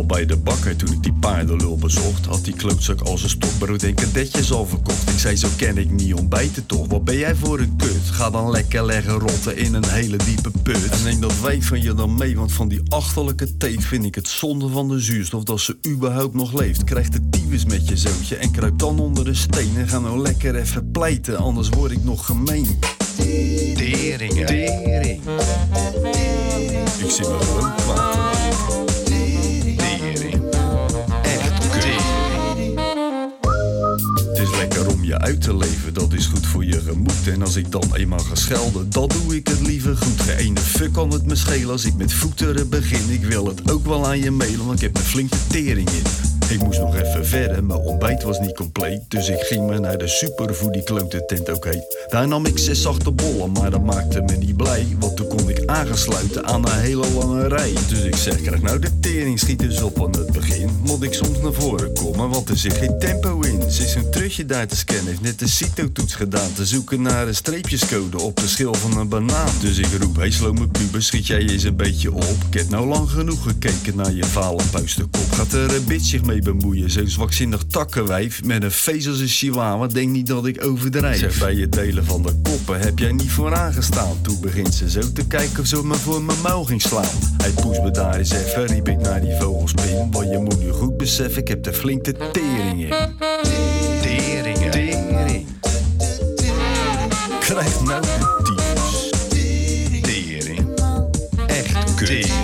bij 0.09 0.25
de 0.25 0.37
bakker 0.37 0.75
toen 0.75 0.91
ik 0.91 1.03
die 1.03 1.13
paardenlul 1.13 1.77
bezocht. 1.77 2.25
Had 2.25 2.43
die 2.43 2.53
klootzak 2.53 3.01
al 3.01 3.17
zijn 3.17 3.29
stokbrood 3.29 3.83
en 3.83 3.93
kadetjes 3.93 4.51
al 4.51 4.65
verkocht. 4.65 5.09
Ik 5.09 5.19
zei, 5.19 5.35
zo 5.35 5.47
ken 5.57 5.77
ik 5.77 5.91
niet 5.91 6.13
ontbijten 6.13 6.65
toch. 6.65 6.87
Wat 6.87 7.03
ben 7.03 7.17
jij 7.17 7.35
voor 7.35 7.59
een 7.59 7.75
kut? 7.75 8.01
Ga 8.03 8.29
dan 8.29 8.51
lekker 8.51 8.85
leggen 8.85 9.13
rotten 9.13 9.57
in 9.57 9.73
een 9.73 9.89
hele 9.89 10.17
diepe 10.17 10.51
put. 10.63 10.89
En 10.89 11.03
neem 11.03 11.21
dat 11.21 11.39
weet 11.39 11.65
van 11.65 11.81
je 11.81 11.93
dan 11.93 12.15
mee, 12.15 12.35
want 12.35 12.51
van 12.51 12.67
die 12.67 12.81
achterlijke 12.87 13.57
teet 13.57 13.85
vind 13.85 14.05
ik 14.05 14.15
het 14.15 14.27
zonde 14.27 14.67
van 14.67 14.87
de 14.87 14.99
zuurstof 14.99 15.43
dat 15.43 15.59
ze 15.59 15.77
überhaupt 15.87 16.33
nog 16.33 16.53
leeft. 16.53 16.83
Krijg 16.83 17.09
de 17.09 17.29
tyfus 17.29 17.65
met 17.65 17.87
je 17.87 17.97
zootje 17.97 18.35
en 18.35 18.51
kruip 18.51 18.79
dan 18.79 18.99
onder 18.99 19.25
de 19.25 19.33
steen. 19.33 19.71
En 19.77 19.87
ga 19.87 19.99
nou 19.99 20.19
lekker 20.21 20.55
even 20.55 20.91
pleiten, 20.91 21.37
anders 21.37 21.69
word 21.69 21.91
ik 21.91 22.03
nog 22.03 22.25
gemeen. 22.25 22.79
Teringen. 23.75 24.45
Tering. 24.45 25.21
Ik 26.97 27.09
zie 27.09 27.27
me 27.27 27.37
gewoon 27.39 27.75
kwaad 27.75 28.08
je 35.09 35.19
uit 35.19 35.41
te 35.41 35.57
leven, 35.57 35.93
dat 35.93 36.13
is 36.13 36.25
goed 36.25 36.45
voor 36.45 36.65
je 36.65 36.81
gemoed. 36.81 37.27
En 37.27 37.41
als 37.41 37.55
ik 37.55 37.71
dan 37.71 37.95
eenmaal 37.95 38.19
ga 38.19 38.35
schelden, 38.35 38.89
dan 38.89 39.07
doe 39.07 39.35
ik 39.35 39.47
het 39.47 39.59
liever 39.59 39.97
goed. 39.97 40.21
Geen 40.21 40.57
fuck 40.57 40.93
kan 40.93 41.11
het 41.11 41.25
me 41.25 41.35
schelen 41.35 41.69
als 41.69 41.85
ik 41.85 41.95
met 41.95 42.13
voeteren 42.13 42.69
begin. 42.69 43.09
Ik 43.09 43.23
wil 43.23 43.45
het 43.45 43.71
ook 43.71 43.85
wel 43.85 44.07
aan 44.07 44.19
je 44.19 44.31
mailen, 44.31 44.65
want 44.65 44.81
ik 44.81 44.81
heb 44.81 44.95
een 44.95 45.09
flinke 45.09 45.37
tering 45.47 45.89
in. 45.89 46.28
Ik 46.49 46.63
moest 46.63 46.79
nog 46.79 46.95
even 46.95 47.25
verder, 47.25 47.63
mijn 47.63 47.79
ontbijt 47.79 48.23
was 48.23 48.39
niet 48.39 48.55
compleet. 48.55 49.01
Dus 49.07 49.27
ik 49.27 49.39
ging 49.39 49.67
maar 49.67 49.79
naar 49.79 49.97
de 49.97 50.07
superfood, 50.07 50.73
die 50.73 50.83
klote 50.83 51.25
tent 51.25 51.63
heet. 51.63 52.05
Daar 52.07 52.27
nam 52.27 52.45
ik 52.45 52.57
zes 52.57 52.81
zachte 52.81 53.11
bollen, 53.11 53.51
maar 53.51 53.71
dat 53.71 53.83
maakte 53.83 54.21
me 54.21 54.35
niet 54.35 54.57
blij. 54.57 54.87
Want 54.99 55.15
toen 55.15 55.27
kon 55.27 55.49
ik 55.49 55.65
aangesluiten 55.65 56.45
aan 56.45 56.65
een 56.65 56.79
hele 56.79 57.07
lange 57.09 57.47
rij. 57.47 57.73
Dus 57.89 58.03
ik 58.03 58.15
zeg, 58.15 58.41
krijg 58.41 58.61
nou 58.61 58.79
de 58.79 58.99
tering, 58.99 59.39
schiet 59.39 59.61
eens 59.61 59.81
op 59.81 60.03
aan 60.03 60.11
het 60.11 60.31
begin. 60.31 60.69
Moet 60.83 61.03
ik 61.03 61.13
soms 61.13 61.41
naar 61.41 61.53
voren 61.53 61.93
komen, 61.93 62.29
want 62.29 62.49
er 62.49 62.57
zit 62.57 62.73
geen 62.73 62.99
tempo 62.99 63.39
in. 63.41 63.71
Ze 63.71 63.83
is 63.83 63.95
een 63.95 64.11
trutje 64.11 64.45
daar 64.45 64.67
te 64.67 64.75
scannen, 64.75 65.05
heeft 65.05 65.21
net 65.21 65.39
de 65.39 65.47
CITO-toets 65.47 66.15
gedaan. 66.15 66.53
Te 66.53 66.65
zoeken 66.65 67.01
naar 67.01 67.27
een 67.27 67.35
streepjescode 67.35 68.21
op 68.21 68.35
de 68.35 68.47
schil 68.47 68.73
van 68.73 68.97
een 68.97 69.09
banaan. 69.09 69.53
Dus 69.61 69.77
ik 69.77 69.87
roep, 69.99 70.15
hey 70.15 70.31
slome 70.31 70.67
puber, 70.67 71.03
schiet 71.03 71.27
jij 71.27 71.47
eens 71.47 71.63
een 71.63 71.75
beetje 71.75 72.13
op. 72.13 72.35
Ik 72.49 72.59
heb 72.59 72.69
nou 72.69 72.87
lang 72.87 73.09
genoeg 73.09 73.43
gekeken 73.43 73.95
naar 73.95 74.13
je 74.13 74.25
vale 74.25 74.63
puistenkop. 74.71 75.31
Gaat 75.31 75.53
er 75.53 75.75
een 75.75 75.85
bitch 75.85 76.05
zich 76.05 76.23
mee 76.23 76.38
bemoeien, 76.41 76.91
zo'n 76.91 77.07
zwakzinnig 77.07 77.63
takkenwijf. 77.63 78.43
Met 78.43 78.63
een 78.63 78.71
feest 78.71 79.07
als 79.07 79.19
een 79.19 79.27
chihuahua, 79.27 79.87
denk 79.87 80.09
niet 80.09 80.27
dat 80.27 80.45
ik 80.45 80.65
overdrijf. 80.65 81.19
Zeg, 81.19 81.39
bij 81.39 81.55
het 81.55 81.71
delen 81.71 82.05
van 82.05 82.23
de 82.23 82.33
koppen 82.43 82.79
heb 82.79 82.99
jij 82.99 83.11
niet 83.11 83.31
vooraan 83.31 83.73
gestaan. 83.73 84.21
Toen 84.21 84.37
begint 84.41 84.73
ze 84.73 84.89
zo 84.89 85.11
te 85.13 85.27
kijken 85.27 85.59
of 85.59 85.67
ze 85.67 85.85
me 85.85 85.95
voor 85.95 86.21
mijn 86.21 86.41
muil 86.41 86.63
ging 86.63 86.81
slaan. 86.81 87.09
Hij 87.37 87.51
poes 87.51 87.79
me 87.79 87.91
daar 87.91 88.15
eens 88.15 88.31
even, 88.31 88.65
riep 88.65 88.87
ik 88.87 88.99
naar 88.99 89.21
die 89.21 89.35
vogelspin. 89.39 90.11
Want 90.11 90.31
je 90.31 90.37
moet 90.37 90.59
nu 90.59 90.71
goed 90.71 90.97
beseffen, 90.97 91.41
ik 91.41 91.47
heb 91.47 91.63
de 91.63 91.73
flinke 91.73 92.15
tering 92.31 92.81
in. 92.81 92.93
Teringen. 94.01 94.71
Tering. 94.71 95.47
Krijg 97.39 97.81
nou 97.81 98.01
de 98.01 98.41
tyfus. 98.43 99.09
Tering. 100.01 100.67
Echt 101.47 101.95
kut. 101.95 102.38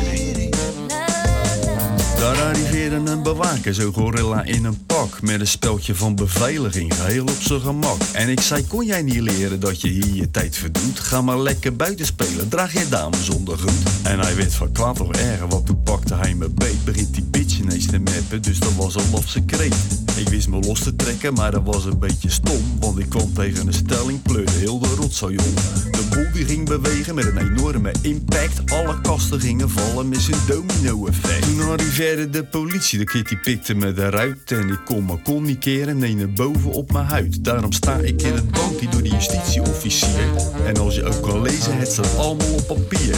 Een 3.16 3.24
bewaker, 3.24 3.74
zo'n 3.74 3.94
gorilla 3.94 4.44
in 4.44 4.66
een 4.66 4.86
pak. 4.86 5.22
Met 5.22 5.40
een 5.40 5.48
speldje 5.48 5.96
van 5.96 6.16
beveiliging, 6.16 6.94
geheel 6.94 7.24
op 7.24 7.42
zijn 7.42 7.62
gemak. 7.62 8.02
En 8.14 8.30
ik 8.30 8.40
zei, 8.40 8.68
kon 8.68 8.86
jij 8.86 9.02
niet 9.02 9.22
leren 9.22 9.60
dat 9.60 9.82
je 9.82 9.88
hier 9.88 10.14
je 10.14 10.32
tijd 10.32 10.58
verdoet? 10.58 11.00
Ga 11.00 11.22
maar 11.22 11.40
lekker 11.40 11.76
buiten 11.76 12.06
spelen, 12.06 12.50
draag 12.50 12.74
je 12.74 12.90
dames 12.90 13.30
ondergoed. 13.30 13.84
En 14.04 14.20
hij 14.20 14.36
werd 14.36 14.54
van 14.54 14.72
kwaad 14.72 15.00
of 15.00 15.10
erger, 15.10 15.48
want 15.48 15.66
toen 15.66 15.84
pakte 15.84 16.16
hij 16.16 16.34
me 16.34 16.50
beet. 16.50 16.84
Begint 16.84 17.14
die 17.14 17.24
bitch 17.24 17.60
ineens 17.60 17.86
te 17.86 18.00
meppen, 18.00 18.42
dus 18.42 18.60
dat 18.60 18.74
was 18.76 18.96
een 18.96 19.12
lafse 19.12 19.42
kreet. 19.42 20.05
Ik 20.16 20.30
wist 20.30 20.48
me 20.48 20.60
los 20.60 20.80
te 20.80 20.96
trekken, 20.96 21.34
maar 21.34 21.52
dat 21.52 21.62
was 21.64 21.86
een 21.86 22.00
beetje 22.00 22.30
stom. 22.30 22.80
Want 22.80 23.00
ik 23.00 23.10
kwam 23.10 23.34
tegen 23.34 23.68
een 23.68 23.74
stelling, 23.74 24.22
pleurde 24.22 24.52
heel 24.52 24.80
de 24.80 24.88
rotzooi 24.88 25.38
om. 25.38 25.54
De 25.92 26.08
boel 26.10 26.32
die 26.34 26.46
ging 26.46 26.68
bewegen 26.68 27.16
met 27.16 27.26
een 27.26 27.38
enorme 27.38 27.92
impact. 28.02 28.72
Alle 28.72 29.02
kasten 29.02 29.40
gingen 29.40 29.70
vallen 29.70 30.10
met 30.10 30.22
zijn 30.22 30.40
domino-effect. 30.48 31.42
Toen 31.42 31.62
arriveerde 31.62 32.30
de 32.30 32.46
politie, 32.46 33.00
de 33.00 33.06
kitty 33.06 33.38
pikte 33.38 33.74
me 33.74 33.94
eruit. 33.98 34.52
En 34.52 34.70
ik 34.70 34.82
kon 34.86 35.06
me 35.06 35.22
communiceren, 35.22 35.98
nee 35.98 36.16
naar 36.16 36.34
boven 36.34 36.72
op 36.72 36.92
mijn 36.92 37.06
huid. 37.06 37.44
Daarom 37.44 37.72
sta 37.72 37.98
ik 37.98 38.22
in 38.22 38.34
het 38.34 38.52
bankje 38.52 38.90
door 38.90 39.04
de 39.04 39.10
justitieofficier. 39.10 40.30
En 40.66 40.78
als 40.78 40.96
je 40.96 41.04
ook 41.04 41.22
kan 41.22 41.42
lezen, 41.42 41.78
het 41.78 41.92
staat 41.92 42.18
allemaal 42.18 42.54
op 42.54 42.68
papier. 42.68 43.16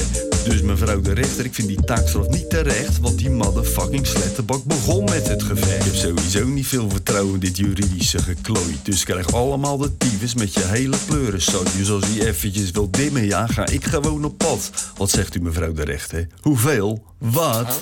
Dus 0.49 0.61
mevrouw 0.61 1.01
de 1.01 1.13
rechter, 1.13 1.45
ik 1.45 1.53
vind 1.53 1.67
die 1.67 1.83
taakstraf 1.83 2.27
niet 2.27 2.49
terecht. 2.49 2.99
Want 2.99 3.17
die 3.17 3.29
motherfucking 3.29 4.07
sletterbak 4.07 4.63
begon 4.63 5.03
met 5.03 5.27
het 5.27 5.43
gevecht. 5.43 5.85
Ik 5.85 5.91
heb 5.91 5.95
sowieso 5.95 6.45
niet 6.45 6.67
veel 6.67 6.89
vertrouwen 6.89 7.33
in 7.33 7.39
dit 7.39 7.57
juridische 7.57 8.19
geklooi. 8.19 8.77
Dus 8.83 9.03
krijg 9.03 9.33
allemaal 9.33 9.77
de 9.77 9.97
tyfus 9.97 10.33
met 10.33 10.53
je 10.53 10.63
hele 10.63 10.97
pleurenzooi. 11.05 11.67
Dus 11.77 11.89
als 11.91 12.03
hij 12.07 12.27
eventjes 12.27 12.71
wil 12.71 12.91
dimmen, 12.91 13.25
ja, 13.25 13.47
ga 13.47 13.67
ik 13.67 13.83
gewoon 13.83 14.25
op 14.25 14.37
pad. 14.37 14.71
Wat 14.97 15.09
zegt 15.09 15.35
u 15.35 15.41
mevrouw 15.41 15.71
de 15.71 15.83
rechter? 15.83 16.27
Hoeveel? 16.41 17.03
Wat? 17.17 17.79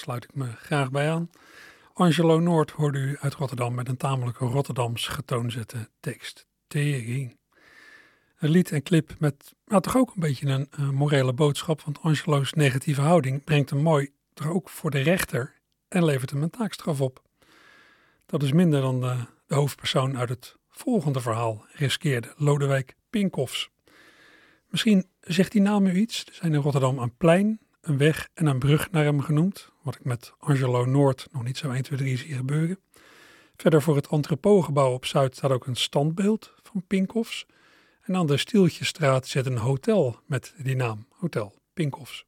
Sluit 0.00 0.24
ik 0.24 0.34
me 0.34 0.52
graag 0.52 0.90
bij 0.90 1.10
aan. 1.10 1.30
Angelo 1.92 2.40
Noord 2.40 2.70
hoorde 2.70 2.98
u 2.98 3.16
uit 3.20 3.34
Rotterdam 3.34 3.74
met 3.74 3.88
een 3.88 3.96
tamelijk 3.96 4.38
Rotterdams 4.38 5.06
getoonzette 5.06 5.88
tekst. 6.00 6.46
Tering. 6.66 7.38
Een 8.38 8.50
lied 8.50 8.70
en 8.72 8.82
clip 8.82 9.14
met 9.18 9.54
nou, 9.64 9.82
toch 9.82 9.96
ook 9.96 10.08
een 10.14 10.20
beetje 10.20 10.46
een 10.46 10.68
eh, 10.70 10.90
morele 10.90 11.32
boodschap, 11.32 11.82
want 11.82 12.00
Angelo's 12.00 12.52
negatieve 12.52 13.00
houding 13.00 13.44
brengt 13.44 13.70
hem 13.70 13.82
mooi 13.82 14.12
toch 14.34 14.46
ook 14.46 14.68
voor 14.68 14.90
de 14.90 15.00
rechter 15.00 15.54
en 15.88 16.04
levert 16.04 16.30
hem 16.30 16.42
een 16.42 16.50
taakstraf 16.50 17.00
op. 17.00 17.22
Dat 18.30 18.42
is 18.42 18.52
minder 18.52 18.80
dan 18.80 19.00
de, 19.00 19.16
de 19.46 19.54
hoofdpersoon 19.54 20.18
uit 20.18 20.28
het 20.28 20.56
volgende 20.68 21.20
verhaal 21.20 21.64
riskeerde, 21.72 22.32
Lodewijk 22.36 22.94
Pinkoffs. 23.10 23.70
Misschien 24.68 25.06
zegt 25.20 25.52
die 25.52 25.60
naam 25.60 25.86
u 25.86 25.94
iets. 25.94 26.24
Er 26.24 26.34
zijn 26.34 26.54
in 26.54 26.60
Rotterdam 26.60 26.98
een 26.98 27.16
plein, 27.16 27.60
een 27.80 27.98
weg 27.98 28.28
en 28.34 28.46
een 28.46 28.58
brug 28.58 28.90
naar 28.90 29.04
hem 29.04 29.20
genoemd. 29.20 29.72
Wat 29.82 29.94
ik 29.94 30.04
met 30.04 30.32
Angelo 30.38 30.84
Noord 30.84 31.28
nog 31.32 31.44
niet 31.44 31.56
zo 31.56 31.70
1, 31.70 31.82
2, 31.82 31.98
3 31.98 32.16
zie 32.16 32.34
gebeuren. 32.34 32.78
Verder 33.56 33.82
voor 33.82 33.96
het 33.96 34.08
entrepotgebouw 34.08 34.92
op 34.92 35.04
Zuid 35.04 35.36
staat 35.36 35.50
ook 35.50 35.66
een 35.66 35.76
standbeeld 35.76 36.54
van 36.62 36.84
Pinkhofs. 36.86 37.46
En 38.02 38.16
aan 38.16 38.26
de 38.26 38.36
Stieltjestraat 38.36 39.26
zit 39.26 39.46
een 39.46 39.58
hotel 39.58 40.20
met 40.26 40.54
die 40.56 40.76
naam, 40.76 41.06
Hotel 41.10 41.54
Pinkhofs. 41.74 42.24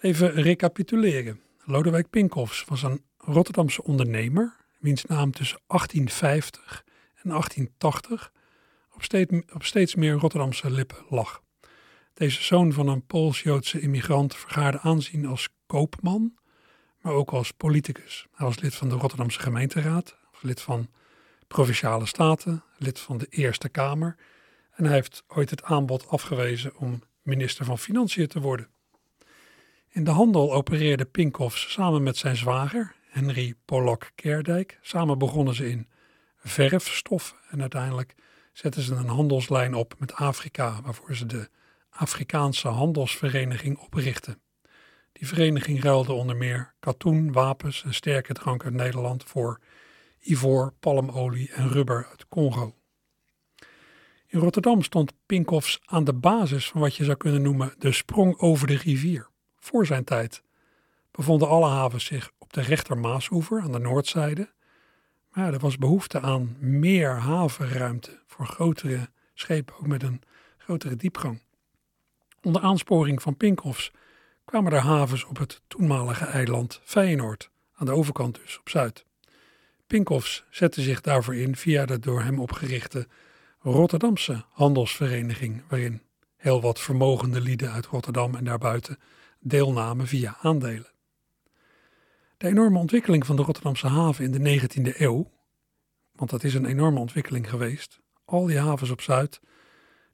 Even 0.00 0.32
recapituleren. 0.32 1.40
Lodewijk 1.64 2.10
Pinkhofs 2.10 2.64
was 2.64 2.82
een 2.82 3.02
Rotterdamse 3.18 3.82
ondernemer, 3.84 4.58
wiens 4.80 5.04
naam 5.04 5.32
tussen 5.32 5.60
1850 5.66 6.84
en 7.14 7.30
1880 7.30 8.32
op 8.94 9.02
steeds, 9.02 9.52
op 9.52 9.64
steeds 9.64 9.94
meer 9.94 10.12
Rotterdamse 10.12 10.70
lippen 10.70 11.04
lag. 11.08 11.42
Deze 12.14 12.42
zoon 12.42 12.72
van 12.72 12.88
een 12.88 13.06
Pools-Joodse 13.06 13.80
immigrant 13.80 14.36
vergaarde 14.36 14.80
aanzien 14.80 15.26
als 15.26 15.48
koopman, 15.66 16.38
maar 17.00 17.12
ook 17.12 17.30
als 17.30 17.50
politicus. 17.50 18.26
Hij 18.34 18.46
was 18.46 18.60
lid 18.60 18.74
van 18.74 18.88
de 18.88 18.94
Rotterdamse 18.94 19.40
gemeenteraad, 19.40 20.16
lid 20.40 20.60
van 20.60 20.88
provinciale 21.48 22.06
staten, 22.06 22.64
lid 22.76 22.98
van 22.98 23.18
de 23.18 23.26
Eerste 23.26 23.68
Kamer 23.68 24.16
en 24.70 24.84
hij 24.84 24.94
heeft 24.94 25.24
ooit 25.28 25.50
het 25.50 25.62
aanbod 25.62 26.08
afgewezen 26.08 26.76
om 26.76 27.02
minister 27.22 27.64
van 27.64 27.78
Financiën 27.78 28.26
te 28.26 28.40
worden. 28.40 28.68
In 29.88 30.04
de 30.04 30.10
handel 30.10 30.52
opereerde 30.52 31.04
Pinkhofs 31.04 31.72
samen 31.72 32.02
met 32.02 32.16
zijn 32.16 32.36
zwager, 32.36 32.94
Henry 33.10 33.54
Pollock 33.64 34.10
Kerdijk. 34.14 34.78
Samen 34.82 35.18
begonnen 35.18 35.54
ze 35.54 35.70
in 35.70 35.88
verfstoffen 36.36 37.36
en 37.50 37.60
uiteindelijk 37.60 38.14
zetten 38.52 38.82
ze 38.82 38.94
een 38.94 39.08
handelslijn 39.08 39.74
op 39.74 39.94
met 39.98 40.14
Afrika, 40.14 40.80
waarvoor 40.82 41.14
ze 41.14 41.26
de 41.26 41.48
Afrikaanse 41.90 42.68
Handelsvereniging 42.68 43.78
oprichtten. 43.78 44.42
Die 45.12 45.26
vereniging 45.28 45.82
ruilde 45.82 46.12
onder 46.12 46.36
meer 46.36 46.74
katoen, 46.80 47.32
wapens 47.32 47.84
en 47.84 47.94
sterke 47.94 48.32
drank 48.32 48.64
uit 48.64 48.74
Nederland 48.74 49.24
voor 49.24 49.60
ivoor, 50.20 50.72
palmolie 50.80 51.52
en 51.52 51.68
rubber 51.68 52.06
uit 52.10 52.28
Congo. 52.28 52.74
In 54.26 54.40
Rotterdam 54.40 54.82
stond 54.82 55.12
Pinkhofs 55.26 55.80
aan 55.84 56.04
de 56.04 56.14
basis 56.14 56.68
van 56.68 56.80
wat 56.80 56.96
je 56.96 57.04
zou 57.04 57.16
kunnen 57.16 57.42
noemen 57.42 57.74
de 57.78 57.92
sprong 57.92 58.38
over 58.38 58.66
de 58.66 58.76
rivier. 58.76 59.28
Voor 59.58 59.86
zijn 59.86 60.04
tijd 60.04 60.42
bevonden 61.10 61.48
alle 61.48 61.68
havens 61.68 62.04
zich 62.04 62.32
op 62.50 62.56
de 62.56 62.68
rechtermaasoever 62.68 63.60
aan 63.60 63.72
de 63.72 63.78
noordzijde. 63.78 64.50
Maar 65.32 65.52
er 65.52 65.58
was 65.58 65.76
behoefte 65.76 66.20
aan 66.20 66.56
meer 66.58 67.10
havenruimte 67.10 68.22
voor 68.26 68.46
grotere 68.46 69.08
schepen, 69.34 69.74
ook 69.74 69.86
met 69.86 70.02
een 70.02 70.22
grotere 70.58 70.96
diepgang. 70.96 71.42
Onder 72.42 72.62
aansporing 72.62 73.22
van 73.22 73.36
Pinkhofs 73.36 73.90
kwamen 74.44 74.72
er 74.72 74.80
havens 74.80 75.24
op 75.24 75.38
het 75.38 75.62
toenmalige 75.66 76.24
eiland 76.24 76.80
Feyenoord, 76.84 77.50
aan 77.74 77.86
de 77.86 77.92
overkant 77.92 78.34
dus, 78.42 78.58
op 78.58 78.68
Zuid. 78.68 79.04
Pinkhofs 79.86 80.44
zette 80.50 80.82
zich 80.82 81.00
daarvoor 81.00 81.34
in 81.34 81.56
via 81.56 81.86
de 81.86 81.98
door 81.98 82.22
hem 82.22 82.40
opgerichte 82.40 83.08
Rotterdamse 83.60 84.44
handelsvereniging, 84.48 85.62
waarin 85.68 86.02
heel 86.36 86.60
wat 86.60 86.80
vermogende 86.80 87.40
lieden 87.40 87.72
uit 87.72 87.86
Rotterdam 87.86 88.34
en 88.34 88.44
daarbuiten 88.44 88.98
deelnamen 89.40 90.06
via 90.06 90.36
aandelen. 90.40 90.90
De 92.40 92.48
enorme 92.48 92.78
ontwikkeling 92.78 93.26
van 93.26 93.36
de 93.36 93.42
Rotterdamse 93.42 93.86
haven 93.86 94.24
in 94.24 94.30
de 94.32 94.60
19e 94.60 94.96
eeuw, 94.96 95.30
want 96.12 96.30
dat 96.30 96.44
is 96.44 96.54
een 96.54 96.64
enorme 96.64 96.98
ontwikkeling 96.98 97.50
geweest, 97.50 98.00
al 98.24 98.46
die 98.46 98.58
havens 98.58 98.90
op 98.90 99.00
Zuid, 99.00 99.40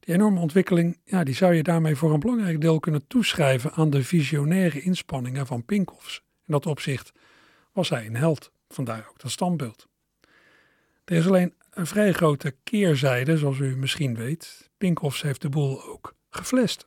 die 0.00 0.14
enorme 0.14 0.40
ontwikkeling, 0.40 1.00
ja, 1.04 1.25
die 1.25 1.35
zou 1.35 1.54
je 1.54 1.62
daarmee 1.62 1.97
voor 1.97 2.12
een 2.12 2.21
belangrijk 2.21 2.61
deel 2.61 2.80
kunnen 2.80 3.06
toeschrijven 3.06 3.73
aan 3.73 3.90
de 3.90 4.04
visionaire 4.04 4.81
inspanningen 4.81 5.46
van 5.46 5.64
Pinkhofs. 5.64 6.22
In 6.44 6.53
dat 6.53 6.66
opzicht 6.66 7.12
was 7.72 7.88
hij 7.88 8.07
een 8.07 8.16
held, 8.16 8.53
vandaar 8.68 9.07
ook 9.09 9.20
dat 9.20 9.31
standbeeld. 9.31 9.88
Er 11.05 11.16
is 11.16 11.27
alleen 11.27 11.55
een 11.70 11.87
vrij 11.87 12.12
grote 12.12 12.55
keerzijde, 12.64 13.38
zoals 13.38 13.59
u 13.59 13.77
misschien 13.77 14.14
weet. 14.14 14.70
Pinkhofs 14.79 15.22
heeft 15.22 15.42
de 15.42 15.48
boel 15.48 15.85
ook 15.85 16.14
geflest. 16.31 16.87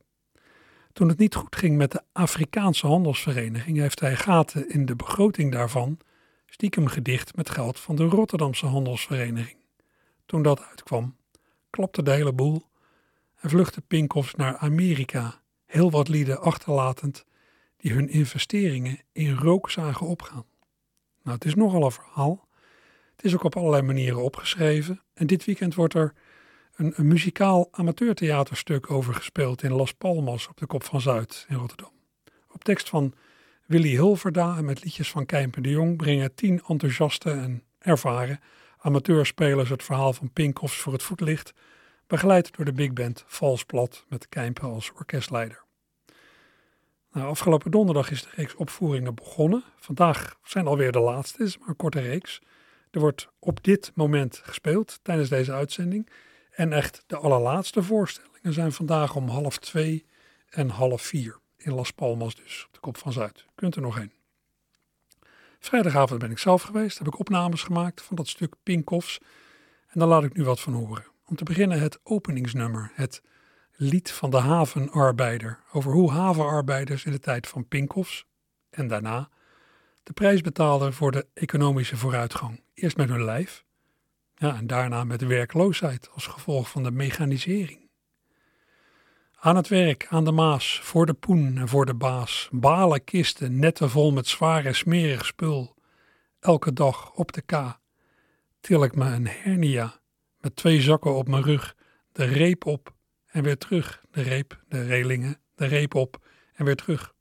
Toen 0.93 1.09
het 1.09 1.17
niet 1.17 1.35
goed 1.35 1.55
ging 1.55 1.77
met 1.77 1.91
de 1.91 2.01
Afrikaanse 2.11 2.87
handelsvereniging, 2.87 3.77
heeft 3.77 3.99
hij 3.99 4.15
gaten 4.15 4.69
in 4.69 4.85
de 4.85 4.95
begroting 4.95 5.51
daarvan 5.51 5.99
stiekem 6.45 6.87
gedicht 6.87 7.35
met 7.35 7.49
geld 7.49 7.79
van 7.79 7.95
de 7.95 8.03
Rotterdamse 8.03 8.65
handelsvereniging. 8.65 9.57
Toen 10.25 10.41
dat 10.41 10.61
uitkwam, 10.61 11.15
klapte 11.69 12.03
de 12.03 12.11
hele 12.11 12.33
boel 12.33 12.63
en 13.35 13.49
vluchtte 13.49 13.81
Pinkhofs 13.81 14.35
naar 14.35 14.57
Amerika, 14.57 15.41
heel 15.65 15.91
wat 15.91 16.07
lieden 16.07 16.41
achterlatend 16.41 17.25
die 17.77 17.93
hun 17.93 18.09
investeringen 18.09 18.99
in 19.11 19.35
rook 19.35 19.69
zagen 19.69 20.07
opgaan. 20.07 20.45
Nou, 21.23 21.35
het 21.35 21.45
is 21.45 21.55
nogal 21.55 21.83
een 21.83 21.91
verhaal. 21.91 22.47
Het 23.15 23.25
is 23.25 23.33
ook 23.33 23.43
op 23.43 23.55
allerlei 23.55 23.81
manieren 23.81 24.23
opgeschreven. 24.23 25.01
En 25.13 25.27
dit 25.27 25.45
weekend 25.45 25.75
wordt 25.75 25.93
er 25.93 26.13
een, 26.79 27.07
muzikaal 27.07 27.67
amateurtheaterstuk 27.71 28.91
over 28.91 29.13
gespeeld 29.13 29.63
in 29.63 29.73
Las 29.73 29.93
Palmas 29.93 30.47
op 30.47 30.57
de 30.57 30.65
Kop 30.65 30.83
van 30.83 31.01
Zuid 31.01 31.45
in 31.49 31.55
Rotterdam. 31.55 31.91
Op 32.51 32.63
tekst 32.63 32.89
van 32.89 33.13
Willy 33.65 33.95
Hulverda 33.95 34.57
en 34.57 34.65
met 34.65 34.83
liedjes 34.83 35.11
van 35.11 35.25
Kijmper 35.25 35.61
de 35.61 35.69
Jong 35.69 35.97
brengen 35.97 36.35
tien 36.35 36.61
enthousiaste 36.67 37.31
en 37.31 37.63
ervaren 37.79 38.39
amateurspelers 38.77 39.69
het 39.69 39.83
verhaal 39.83 40.13
van 40.13 40.31
Pinkhofs 40.31 40.77
voor 40.77 40.93
het 40.93 41.03
voetlicht, 41.03 41.53
begeleid 42.07 42.55
door 42.55 42.65
de 42.65 42.73
big 42.73 42.93
band 42.93 43.23
Valsplat 43.27 44.05
met 44.07 44.29
Kijmper 44.29 44.69
als 44.69 44.91
orkestleider. 44.91 45.63
Nou, 47.11 47.27
afgelopen 47.27 47.71
donderdag 47.71 48.11
is 48.11 48.21
de 48.21 48.29
reeks 48.35 48.55
opvoeringen 48.55 49.15
begonnen. 49.15 49.63
Vandaag 49.79 50.39
zijn 50.43 50.67
alweer 50.67 50.91
de 50.91 50.99
laatste, 50.99 51.43
is 51.43 51.57
maar 51.57 51.67
een 51.67 51.75
korte 51.75 51.99
reeks. 51.99 52.41
Er 52.91 52.99
wordt 52.99 53.29
op 53.39 53.63
dit 53.63 53.91
moment 53.95 54.41
gespeeld 54.43 54.99
tijdens 55.01 55.29
deze 55.29 55.53
uitzending. 55.53 56.09
En 56.59 56.73
echt 56.73 57.03
de 57.07 57.17
allerlaatste 57.17 57.83
voorstellingen 57.83 58.53
zijn 58.53 58.71
vandaag 58.71 59.15
om 59.15 59.29
half 59.29 59.57
twee 59.57 60.05
en 60.49 60.69
half 60.69 61.01
vier. 61.01 61.39
In 61.57 61.73
Las 61.73 61.91
Palmas 61.91 62.35
dus, 62.35 62.63
op 62.67 62.73
de 62.73 62.79
Kop 62.79 62.97
van 62.97 63.13
Zuid. 63.13 63.45
Kunt 63.55 63.75
er 63.75 63.81
nog 63.81 63.95
heen. 63.95 64.11
Vrijdagavond 65.59 66.19
ben 66.19 66.31
ik 66.31 66.37
zelf 66.37 66.61
geweest, 66.61 66.97
heb 66.97 67.07
ik 67.07 67.19
opnames 67.19 67.63
gemaakt 67.63 68.01
van 68.01 68.15
dat 68.15 68.27
stuk 68.27 68.55
Pinkhofs. 68.63 69.19
En 69.87 69.99
daar 69.99 70.07
laat 70.07 70.23
ik 70.23 70.37
nu 70.37 70.43
wat 70.43 70.59
van 70.59 70.73
horen. 70.73 71.05
Om 71.25 71.35
te 71.35 71.43
beginnen 71.43 71.79
het 71.79 71.99
openingsnummer, 72.03 72.91
het 72.93 73.21
lied 73.71 74.11
van 74.11 74.29
de 74.29 74.37
havenarbeider. 74.37 75.59
Over 75.71 75.91
hoe 75.91 76.11
havenarbeiders 76.11 77.05
in 77.05 77.11
de 77.11 77.19
tijd 77.19 77.47
van 77.47 77.67
Pinkhofs 77.67 78.25
en 78.69 78.87
daarna 78.87 79.29
de 80.03 80.13
prijs 80.13 80.41
betaalden 80.41 80.93
voor 80.93 81.11
de 81.11 81.27
economische 81.33 81.97
vooruitgang. 81.97 82.61
Eerst 82.73 82.97
met 82.97 83.09
hun 83.09 83.23
lijf, 83.23 83.65
ja, 84.39 84.55
en 84.55 84.67
daarna 84.67 85.03
met 85.03 85.21
werkloosheid 85.21 86.09
als 86.13 86.27
gevolg 86.27 86.69
van 86.69 86.83
de 86.83 86.91
mechanisering. 86.91 87.89
Aan 89.39 89.55
het 89.55 89.67
werk, 89.67 90.07
aan 90.09 90.25
de 90.25 90.31
maas, 90.31 90.79
voor 90.83 91.05
de 91.05 91.13
poen 91.13 91.57
en 91.57 91.67
voor 91.67 91.85
de 91.85 91.93
baas, 91.93 92.49
balen 92.51 93.03
kisten, 93.03 93.59
netten 93.59 93.89
vol 93.89 94.11
met 94.11 94.27
zwaar 94.27 94.65
en 94.65 94.75
smerig 94.75 95.25
spul. 95.25 95.75
Elke 96.39 96.73
dag 96.73 97.11
op 97.13 97.31
de 97.31 97.41
K 97.41 97.79
til 98.61 98.83
ik 98.83 98.95
me 98.95 99.05
een 99.05 99.27
hernia 99.27 99.99
met 100.39 100.55
twee 100.55 100.81
zakken 100.81 101.15
op 101.15 101.27
mijn 101.27 101.43
rug, 101.43 101.75
de 102.11 102.25
reep 102.25 102.65
op 102.65 102.93
en 103.25 103.43
weer 103.43 103.57
terug, 103.57 104.03
de 104.11 104.21
reep, 104.21 104.63
de 104.67 104.85
relingen, 104.85 105.41
de 105.55 105.65
reep 105.65 105.95
op 105.95 106.27
en 106.53 106.65
weer 106.65 106.75
terug. 106.75 107.13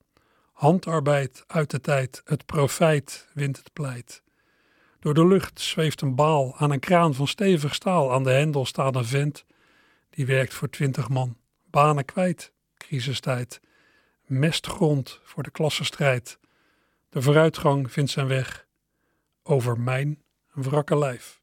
Handarbeid 0.52 1.44
uit 1.46 1.70
de 1.70 1.80
tijd, 1.80 2.20
het 2.24 2.46
profijt 2.46 3.28
wint 3.34 3.56
het 3.56 3.72
pleit. 3.72 4.22
Door 5.00 5.14
de 5.14 5.26
lucht 5.26 5.60
zweeft 5.60 6.00
een 6.00 6.14
baal 6.14 6.56
aan 6.56 6.70
een 6.70 6.80
kraan 6.80 7.14
van 7.14 7.26
stevig 7.26 7.74
staal. 7.74 8.12
Aan 8.12 8.24
de 8.24 8.30
hendel 8.30 8.66
staat 8.66 8.94
een 8.94 9.04
vent 9.04 9.44
die 10.10 10.26
werkt 10.26 10.54
voor 10.54 10.70
twintig 10.70 11.08
man. 11.08 11.36
Banen 11.64 12.04
kwijt, 12.04 12.52
crisistijd. 12.76 13.60
Mestgrond 14.26 15.20
voor 15.22 15.42
de 15.42 15.50
klassenstrijd. 15.50 16.38
De 17.08 17.22
vooruitgang 17.22 17.92
vindt 17.92 18.10
zijn 18.10 18.26
weg 18.26 18.66
over 19.42 19.80
mijn 19.80 20.22
wrakke 20.52 20.98
lijf. 20.98 21.40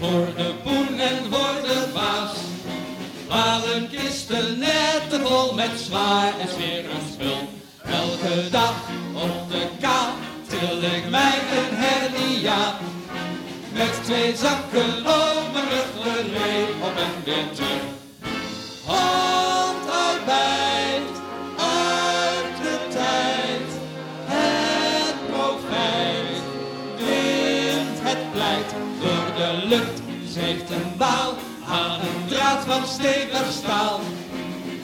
Voor 0.00 0.26
de 0.36 0.52
poen 0.62 1.00
en 1.00 1.18
voor 1.30 1.62
de 1.62 1.86
baas. 1.94 2.36
waren 3.28 3.88
kisten 3.90 4.58
net 4.58 5.02
te 5.08 5.20
vol 5.24 5.54
met 5.54 5.70
zwaar 5.86 6.32
en 6.40 6.48
smerig 6.48 7.02
spul. 7.12 7.48
Elke 7.84 8.50
dag 8.50 8.74
op 9.14 9.50
de 9.50 9.66
kaal 9.80 10.12
til 10.46 10.82
ik 10.82 11.10
mij 11.10 11.38
een 11.58 11.76
hernia. 11.76 12.78
Met 13.72 14.04
twee 14.04 14.36
zakken 14.36 14.98
op 14.98 15.52
mijn 15.52 15.68
rug 15.68 16.06
op 16.80 16.96
en 16.96 17.24
weer 17.24 17.50
terug. 17.54 19.37
Baal 30.98 31.34
aan 31.68 32.00
een 32.00 32.28
draad 32.28 32.64
van 32.64 32.86
stevig 32.86 33.52
staal. 33.52 34.00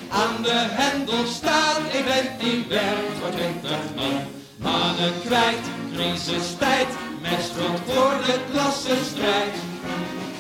Aan 0.09 0.43
de 0.43 0.67
hendel 0.71 1.27
staat 1.27 1.79
een 1.79 2.05
vent 2.05 2.41
die 2.41 2.65
werkt 2.69 3.19
voor 3.21 3.31
twintig 3.31 3.85
man. 3.97 4.21
Mannen 4.57 5.13
kwijt, 5.27 5.67
crisistijd, 5.95 6.89
met 7.21 7.41
schuld 7.51 7.81
voor 7.87 8.17
de 8.27 8.39
klassenstrijd. 8.53 9.55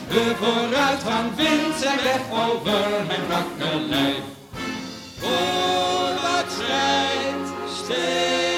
De 0.08 0.34
vooruitgang 0.40 1.30
vindt 1.36 1.78
zijn 1.80 1.98
weg 2.02 2.22
over 2.48 3.04
mijn 3.06 3.26
brakke 3.26 3.80
lijf. 3.80 4.22
Vooruit 5.18 6.52
schrijdt 6.58 7.48
steeds 7.82 8.53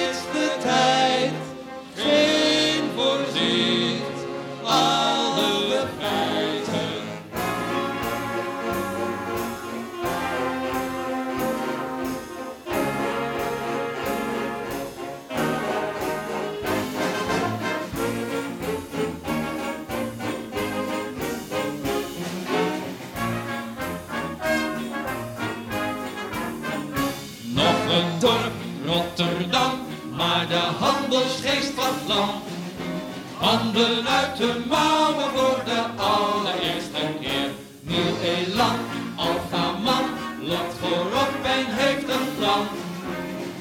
Handen 33.47 34.09
uit 34.09 34.37
de 34.37 34.65
mouwen 34.69 35.31
voor 35.35 35.61
de 35.65 35.83
allereerste 35.97 37.03
keer. 37.21 37.51
Nieuw 37.81 38.15
elan, 38.23 38.79
alfa 39.17 39.65
man, 39.85 40.05
loopt 40.41 40.75
voorop 40.81 41.33
en 41.43 41.67
heeft 41.69 42.09
een 42.09 42.29
plan. 42.39 42.67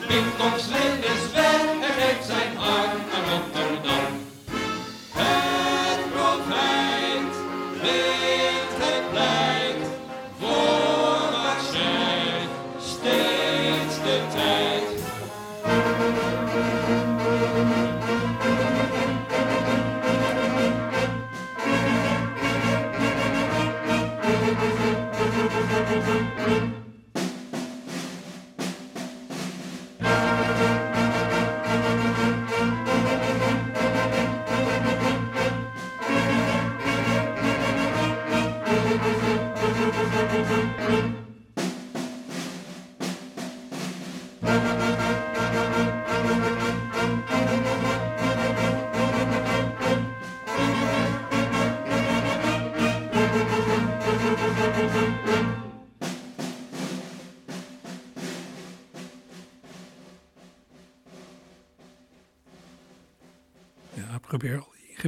Pinkops 0.08 0.68
is 1.14 1.32
weg 1.34 1.62
en 1.62 1.82
geeft 1.98 2.26
zijn 2.26 2.45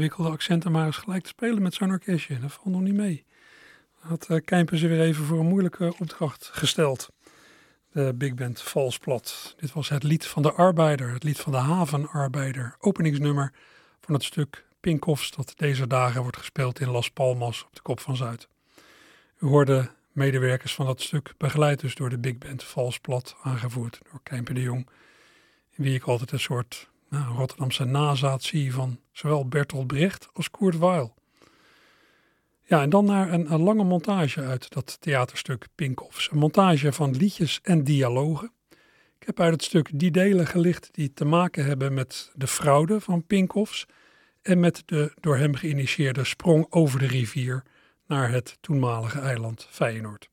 ingewikkelde 0.07 0.31
accenten 0.31 0.71
maar 0.71 0.85
eens 0.85 0.97
gelijk 0.97 1.23
te 1.23 1.29
spelen 1.29 1.61
met 1.61 1.73
zo'n 1.73 1.91
orkestje. 1.91 2.39
Dat 2.39 2.51
valt 2.51 2.65
nog 2.65 2.81
niet 2.81 2.93
mee. 2.93 3.25
Had 3.99 4.27
uh, 4.29 4.67
ze 4.71 4.87
weer 4.87 5.01
even 5.01 5.25
voor 5.25 5.39
een 5.39 5.45
moeilijke 5.45 5.93
opdracht 5.99 6.49
gesteld. 6.53 7.09
De 7.91 8.13
big 8.15 8.33
band 8.33 8.61
Vals 8.61 8.97
Plat. 8.97 9.55
Dit 9.57 9.73
was 9.73 9.89
het 9.89 10.03
lied 10.03 10.25
van 10.25 10.41
de 10.41 10.51
arbeider, 10.51 11.13
het 11.13 11.23
lied 11.23 11.39
van 11.39 11.51
de 11.51 11.57
havenarbeider. 11.57 12.75
Openingsnummer 12.79 13.53
van 14.01 14.13
het 14.13 14.23
stuk 14.23 14.65
Pinkoffs 14.79 15.31
dat 15.31 15.53
deze 15.55 15.87
dagen 15.87 16.21
wordt 16.21 16.37
gespeeld 16.37 16.79
in 16.79 16.89
Las 16.89 17.09
Palmas 17.09 17.63
op 17.63 17.75
de 17.75 17.81
Kop 17.81 17.99
van 17.99 18.15
Zuid. 18.15 18.47
U 19.39 19.47
hoorde 19.47 19.91
medewerkers 20.11 20.73
van 20.73 20.85
dat 20.85 21.01
stuk, 21.01 21.33
begeleid 21.37 21.79
dus 21.79 21.95
door 21.95 22.09
de 22.09 22.17
big 22.17 22.37
band 22.37 22.63
Vals 22.63 22.99
Plat, 22.99 23.35
aangevoerd 23.43 23.99
door 24.11 24.19
Kijpen 24.23 24.55
de 24.55 24.61
Jong. 24.61 24.89
Wie 25.75 25.95
ik 25.95 26.03
altijd 26.03 26.31
een 26.31 26.39
soort 26.39 26.89
nou, 27.09 27.35
Rotterdamse 27.35 27.83
nazaat 27.83 28.43
zie 28.43 28.73
van 28.73 28.99
zowel 29.11 29.47
Bertolt 29.47 29.87
Brecht 29.87 30.29
als 30.33 30.51
Kurt 30.51 30.77
Weill. 30.77 31.11
Ja, 32.63 32.81
en 32.81 32.89
dan 32.89 33.05
naar 33.05 33.33
een, 33.33 33.61
lange 33.61 33.83
montage 33.83 34.41
uit 34.41 34.69
dat 34.69 34.97
theaterstuk 35.01 35.67
Pinkoffs. 35.75 36.31
Een 36.31 36.37
montage 36.37 36.91
van 36.91 37.15
liedjes 37.15 37.59
en 37.63 37.83
dialogen. 37.83 38.51
Ik 39.19 39.25
heb 39.25 39.39
uit 39.39 39.53
het 39.53 39.63
stuk 39.63 39.89
die 39.93 40.11
delen 40.11 40.47
gelicht 40.47 40.89
die 40.91 41.13
te 41.13 41.25
maken 41.25 41.65
hebben 41.65 41.93
met 41.93 42.31
de 42.35 42.47
fraude 42.47 43.01
van 43.01 43.25
Pinkoffs 43.25 43.85
en 44.41 44.59
met 44.59 44.83
de 44.85 45.13
door 45.19 45.37
hem 45.37 45.55
geïnitieerde 45.55 46.23
sprong 46.23 46.65
over 46.69 46.99
de 46.99 47.07
rivier 47.07 47.63
naar 48.07 48.31
het 48.31 48.57
toenmalige 48.61 49.19
eiland 49.19 49.67
Feyenoord. 49.69 50.29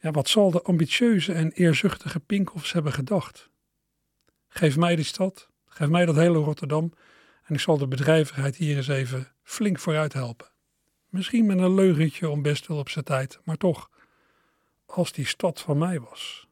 Ja, 0.00 0.10
wat 0.10 0.28
zal 0.28 0.50
de 0.50 0.62
ambitieuze 0.62 1.32
en 1.32 1.52
eerzuchtige 1.52 2.20
Pinkoffs 2.20 2.72
hebben 2.72 2.92
gedacht? 2.92 3.50
Geef 4.58 4.76
mij 4.76 4.96
die 4.96 5.04
stad, 5.04 5.48
geef 5.68 5.88
mij 5.88 6.06
dat 6.06 6.16
hele 6.16 6.38
Rotterdam 6.38 6.92
en 7.44 7.54
ik 7.54 7.60
zal 7.60 7.78
de 7.78 7.86
bedrijvigheid 7.86 8.56
hier 8.56 8.76
eens 8.76 8.88
even 8.88 9.28
flink 9.42 9.78
vooruit 9.78 10.12
helpen. 10.12 10.46
Misschien 11.08 11.46
met 11.46 11.58
een 11.58 11.74
leugentje 11.74 12.28
om 12.28 12.42
best 12.42 12.66
wel 12.66 12.78
op 12.78 12.88
zijn 12.88 13.04
tijd, 13.04 13.40
maar 13.44 13.56
toch, 13.56 13.90
als 14.86 15.12
die 15.12 15.26
stad 15.26 15.60
van 15.60 15.78
mij 15.78 16.00
was. 16.00 16.48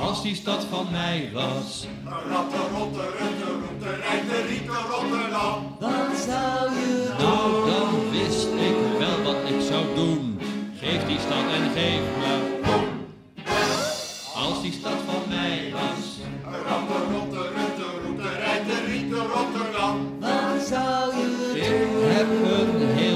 Als 0.00 0.22
die 0.22 0.34
stad 0.34 0.64
van 0.64 0.90
mij 0.90 1.30
was, 1.32 1.86
Ratten, 2.04 2.68
rotte, 2.68 3.00
rutte, 3.00 3.52
roete, 3.68 3.96
rijten, 3.96 4.46
rieten, 4.46 4.74
Rotterdam. 4.74 5.76
wat 5.80 6.16
zou 6.16 6.70
je 6.70 7.14
doen? 7.18 7.26
Nou, 7.26 7.70
dan 7.70 8.10
wist 8.10 8.48
ik 8.48 8.98
wel 8.98 9.22
wat 9.22 9.50
ik 9.50 9.60
zou 9.60 9.94
doen. 9.94 10.27
Geef 10.88 11.04
die 11.06 11.18
stad 11.18 11.44
en 11.52 11.70
geef 11.74 12.00
me 12.20 12.60
poen. 12.62 12.88
Als 14.34 14.62
die 14.62 14.72
stad 14.72 14.98
van 15.06 15.22
mij 15.28 15.72
was, 15.72 16.18
Ratten, 16.66 17.12
rotte, 17.12 17.42
rutte, 17.56 17.88
roete, 18.04 18.28
rijten, 18.28 18.84
rieten, 18.86 19.26
Rotterdam. 19.26 20.18
wat 20.20 20.66
zou 20.66 21.16
je 21.16 21.36
doen? 21.38 21.56
Ik 21.56 22.16
heb 22.16 22.26
een 22.30 23.07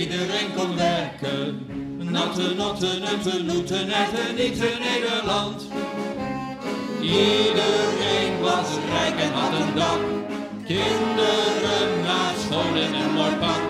Iedereen 0.00 0.54
kon 0.56 0.76
werken, 0.76 1.66
natte, 1.98 2.54
natte, 2.54 2.98
nutten, 2.98 3.46
noeten, 3.46 3.86
netten, 3.86 4.34
niet 4.36 4.56
in 4.56 4.78
Nederland. 4.88 5.66
Iedereen 7.00 8.40
was 8.40 8.68
rijk 8.90 9.20
en 9.20 9.32
had 9.32 9.52
een 9.60 9.74
dak. 9.74 10.00
Kinderen 10.66 12.02
naar 12.04 12.34
in 12.74 13.12
mooi 13.14 13.36
pak. 13.36 13.60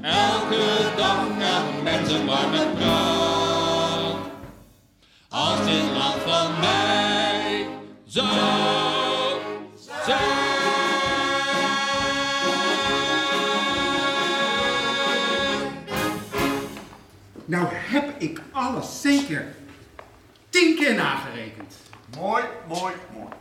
Elke 0.00 0.64
dag 0.96 1.24
elk 1.40 1.82
mens 1.82 2.12
een 2.12 2.26
warme 2.26 2.66
prak. 2.78 4.16
Als 5.28 5.64
dit 5.64 5.96
land 5.96 6.22
van 6.26 6.60
mij 6.60 7.66
zou 8.06 8.77
alles 18.68 19.00
zeker 19.00 19.46
tien 20.48 20.76
keer 20.76 20.94
nagerekend. 20.94 21.74
Mooi, 22.16 22.44
mooi, 22.68 22.94
mooi. 23.14 23.32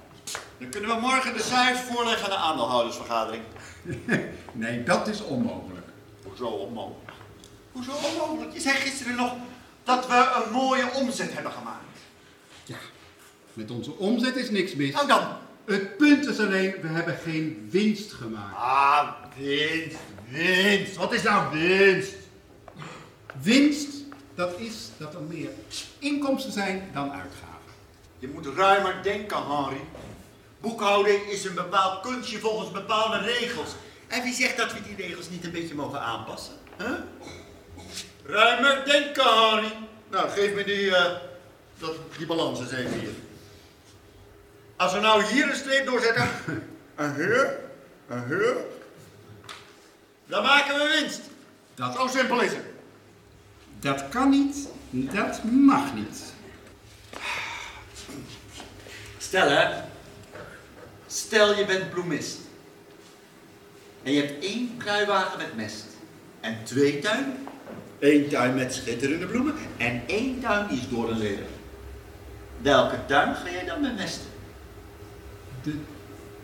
Dan 0.58 0.70
kunnen 0.70 0.90
we 0.90 1.02
morgen 1.02 1.34
de 1.34 1.42
cijfers 1.42 1.88
voorleggen 1.88 2.24
aan 2.24 2.30
de 2.30 2.38
aandeelhoudersvergadering. 2.38 3.44
Nee, 4.52 4.84
dat 4.84 5.08
is 5.08 5.22
onmogelijk. 5.24 5.88
Hoezo 6.24 6.46
onmogelijk? 6.48 7.12
Hoezo 7.72 7.92
onmogelijk? 7.92 8.54
Je 8.54 8.60
zei 8.60 8.76
gisteren 8.76 9.16
nog 9.16 9.34
dat 9.84 10.08
we 10.08 10.44
een 10.46 10.52
mooie 10.52 10.94
omzet 10.94 11.34
hebben 11.34 11.52
gemaakt. 11.52 11.98
Ja, 12.64 12.78
met 13.54 13.72
onze 13.72 13.98
omzet 13.98 14.36
is 14.36 14.50
niks 14.50 14.76
mis. 14.76 14.94
Nou 14.94 15.08
dan. 15.08 15.28
Het 15.66 15.98
punt 15.98 16.28
is 16.28 16.40
alleen, 16.40 16.76
we 16.82 16.88
hebben 16.88 17.18
geen 17.24 17.68
winst 17.72 18.14
gemaakt. 18.14 18.56
Ah, 18.56 19.10
winst, 19.38 19.98
winst. 20.30 20.96
Wat 20.96 21.14
is 21.14 21.24
nou 21.24 21.58
winst? 21.58 22.16
Winst, 23.42 23.97
dat 24.38 24.60
is 24.60 24.90
dat 24.98 25.14
er 25.14 25.22
meer 25.22 25.50
inkomsten 26.00 26.52
zijn 26.52 26.90
dan 26.94 27.12
uitgaven. 27.12 27.74
Je 28.20 28.28
moet 28.28 28.46
ruimer 28.46 29.04
denken, 29.04 29.38
Henry. 29.48 29.82
Boekhouding 30.60 31.26
is 31.30 31.46
een 31.46 31.54
bepaald 31.54 32.02
kunstje 32.02 32.40
volgens 32.40 32.72
bepaalde 32.72 33.18
regels. 33.18 33.70
En 34.08 34.24
wie 34.24 34.34
zegt 34.34 34.58
dat 34.58 34.74
we 34.74 34.82
die 34.82 35.08
regels 35.08 35.30
niet 35.30 35.44
een 35.44 35.52
beetje 35.52 35.76
mogen 35.76 36.02
aanpassen? 36.02 36.54
Huh? 36.78 36.92
Ruimer 38.26 38.86
denken, 38.86 39.50
Henry. 39.50 39.72
Nou, 40.10 40.30
geef 40.30 40.54
me 40.54 40.64
die, 40.64 40.96
eh, 40.96 41.16
dat, 41.78 41.96
die 42.18 42.26
balans 42.26 42.60
eens 42.60 42.72
even 42.72 43.00
hier. 43.00 43.14
Als 44.76 44.94
we 44.94 45.00
nou 45.00 45.24
hier 45.24 45.50
een 45.50 45.56
streep 45.56 45.86
doorzetten, 45.86 46.30
en 46.96 47.16
hier, 47.16 47.60
en 48.08 48.26
hier, 48.28 48.56
dan 50.26 50.44
maken 50.44 50.76
we 50.76 51.00
winst. 51.00 51.22
Dat, 51.76 51.94
Zo 51.96 52.08
simpel 52.08 52.42
is 52.42 52.52
het. 52.52 52.77
Dat 53.80 54.10
kan 54.10 54.30
niet, 54.30 54.68
dat 54.90 55.44
mag 55.44 55.94
niet. 55.94 56.34
Stel 59.18 59.50
hè, 59.50 59.82
stel 61.08 61.56
je 61.56 61.66
bent 61.66 61.90
bloemist. 61.90 62.38
En 64.04 64.14
je 64.14 64.22
hebt 64.22 64.44
één 64.44 64.78
kruiwagen 64.78 65.38
met 65.38 65.56
mest. 65.56 65.86
En 66.40 66.58
twee 66.64 67.00
tuinen. 67.00 67.48
Eén 68.00 68.30
tuin 68.30 68.56
met 68.56 68.74
schitterende 68.74 69.26
bloemen 69.26 69.56
en 69.78 70.02
één 70.08 70.40
tuin 70.40 70.68
die 70.68 70.78
is 70.78 70.90
door 70.90 71.12
en 71.12 71.18
ledig. 71.18 71.48
Welke 72.62 73.06
tuin 73.06 73.36
ga 73.36 73.50
jij 73.50 73.66
dan 73.66 73.82
bemesten? 73.82 74.26
De 75.64 75.76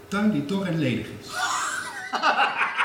tuin 0.08 0.32
die 0.32 0.46
dor 0.46 0.66
en 0.66 0.80
ledig 0.80 1.08
is. 1.22 1.28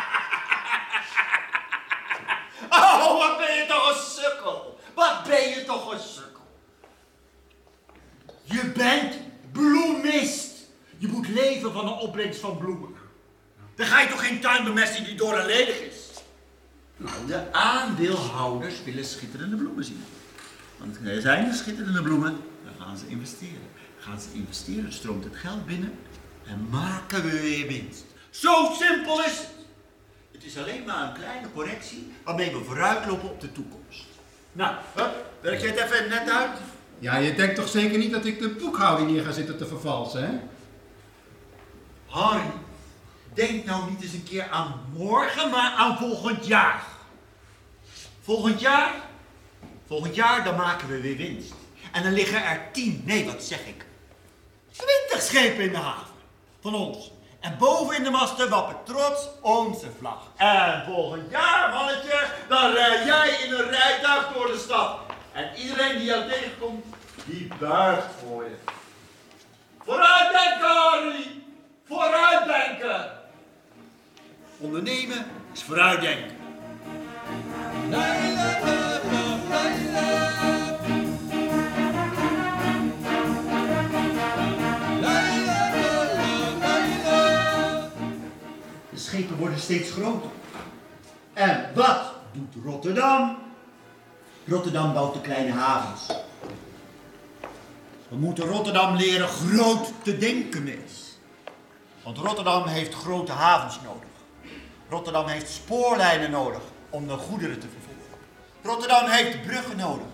Oh, 2.70 3.18
wat 3.18 3.38
ben 3.38 3.56
je 3.56 3.66
toch 3.68 3.88
een 3.88 4.22
sukkel! 4.22 4.78
Wat 4.94 5.24
ben 5.26 5.48
je 5.48 5.64
toch 5.64 5.92
een 5.92 6.00
sukkel! 6.00 6.46
Je 8.42 8.72
bent 8.76 9.18
bloemist. 9.52 10.50
Je 10.98 11.08
moet 11.08 11.28
leven 11.28 11.72
van 11.72 11.86
een 11.86 11.98
opbrengst 11.98 12.40
van 12.40 12.58
bloemen. 12.58 12.94
Dan 13.74 13.86
ga 13.86 14.00
je 14.00 14.08
toch 14.08 14.26
geen 14.26 14.40
tuin 14.40 14.64
bemesten 14.64 15.04
die 15.04 15.14
door 15.14 15.34
en 15.34 15.46
ledig 15.46 15.80
is? 15.80 15.96
Nou, 16.96 17.26
de 17.26 17.52
aandeelhouders 17.52 18.82
willen 18.84 19.04
schitterende 19.04 19.56
bloemen 19.56 19.84
zien. 19.84 20.04
Want 20.78 20.96
er 21.04 21.20
zijn 21.20 21.46
er 21.46 21.54
schitterende 21.54 22.02
bloemen, 22.02 22.40
dan 22.64 22.86
gaan 22.86 22.96
ze 22.96 23.08
investeren. 23.08 23.70
Gaan 23.98 24.20
ze 24.20 24.28
investeren, 24.32 24.92
stroomt 24.92 25.24
het 25.24 25.36
geld 25.36 25.66
binnen 25.66 25.98
en 26.46 26.68
maken 26.70 27.22
we 27.22 27.40
weer 27.40 27.66
winst. 27.66 28.04
Zo 28.30 28.74
simpel 28.78 29.24
is 29.24 29.38
het. 29.38 29.57
Het 30.38 30.46
is 30.46 30.58
alleen 30.58 30.84
maar 30.84 31.08
een 31.08 31.12
kleine 31.12 31.52
correctie 31.54 32.12
waarmee 32.24 32.52
we 32.52 32.64
vooruitlopen 32.64 33.30
op 33.30 33.40
de 33.40 33.52
toekomst. 33.52 34.04
Nou, 34.52 34.76
hup, 34.94 35.26
werk 35.40 35.60
jij 35.60 35.70
het 35.70 35.78
even 35.80 36.08
net 36.08 36.30
uit? 36.30 36.58
Ja, 36.98 37.16
je 37.16 37.34
denkt 37.34 37.54
toch 37.54 37.68
zeker 37.68 37.98
niet 37.98 38.12
dat 38.12 38.24
ik 38.24 38.38
de 38.38 38.48
boekhouding 38.48 39.10
hier 39.10 39.24
ga 39.24 39.32
zitten 39.32 39.58
te 39.58 39.66
vervalsen, 39.66 40.22
hè? 40.22 40.38
Harry, 42.06 42.50
denk 43.34 43.64
nou 43.64 43.90
niet 43.90 44.02
eens 44.02 44.12
een 44.12 44.24
keer 44.24 44.48
aan 44.50 44.80
morgen, 44.96 45.50
maar 45.50 45.72
aan 45.72 45.98
volgend 45.98 46.46
jaar. 46.46 46.86
Volgend 48.22 48.60
jaar? 48.60 48.94
Volgend 49.86 50.14
jaar 50.14 50.44
dan 50.44 50.56
maken 50.56 50.88
we 50.88 51.00
weer 51.00 51.16
winst. 51.16 51.52
En 51.92 52.02
dan 52.02 52.12
liggen 52.12 52.44
er 52.44 52.68
tien, 52.72 53.02
nee 53.04 53.24
wat 53.24 53.42
zeg 53.42 53.66
ik, 53.66 53.84
twintig 54.70 55.22
schepen 55.22 55.64
in 55.64 55.70
de 55.70 55.76
haven. 55.76 56.14
Van 56.60 56.74
ons. 56.74 57.10
En 57.40 57.56
boven 57.58 57.96
in 57.96 58.02
de 58.02 58.10
masten 58.10 58.48
wappert 58.48 58.86
trots 58.86 59.28
onze 59.40 59.86
vlag. 59.98 60.22
En 60.36 60.84
volgend 60.86 61.30
jaar, 61.30 61.70
mannetje, 61.70 62.26
dan 62.48 62.72
rij 62.72 63.04
jij 63.04 63.28
in 63.28 63.52
een 63.52 63.70
rijtuig 63.70 64.32
door 64.32 64.46
de 64.46 64.58
stad. 64.58 64.98
En 65.32 65.50
iedereen 65.56 65.96
die 65.98 66.06
jou 66.06 66.28
tegenkomt, 66.28 66.84
die 67.24 67.48
buigt 67.58 68.06
voor 68.26 68.44
je. 68.44 68.56
Vooruitdenken, 69.84 70.68
Harry! 70.68 71.42
Vooruitdenken! 71.86 73.10
Ondernemen 74.58 75.26
is 75.52 75.62
vooruitdenken. 75.62 76.36
De 77.90 78.77
schepen 89.08 89.36
worden 89.36 89.58
steeds 89.58 89.90
groter. 89.90 90.30
En 91.32 91.70
wat 91.74 92.12
doet 92.32 92.64
Rotterdam? 92.64 93.38
Rotterdam 94.46 94.92
bouwt 94.92 95.14
de 95.14 95.20
kleine 95.20 95.52
havens. 95.52 96.06
We 98.08 98.16
moeten 98.16 98.44
Rotterdam 98.44 98.96
leren 98.96 99.28
groot 99.28 99.92
te 100.02 100.18
denken, 100.18 100.62
mis. 100.62 101.18
Want 102.02 102.18
Rotterdam 102.18 102.66
heeft 102.66 102.94
grote 102.94 103.32
havens 103.32 103.78
nodig. 103.84 104.08
Rotterdam 104.88 105.26
heeft 105.26 105.50
spoorlijnen 105.50 106.30
nodig 106.30 106.62
om 106.90 107.06
de 107.06 107.16
goederen 107.16 107.58
te 107.58 107.66
vervoeren. 107.68 108.18
Rotterdam 108.62 109.10
heeft 109.10 109.42
bruggen 109.42 109.76
nodig. 109.76 110.06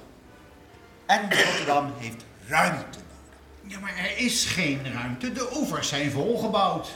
En 1.06 1.20
Rotterdam 1.22 1.92
heeft 1.96 2.24
ruimte 2.48 2.98
nodig. 2.98 3.72
Ja, 3.72 3.78
maar 3.78 3.96
er 3.96 4.18
is 4.18 4.44
geen 4.44 4.92
ruimte. 4.92 5.32
De 5.32 5.56
oevers 5.56 5.88
zijn 5.88 6.10
volgebouwd. 6.10 6.88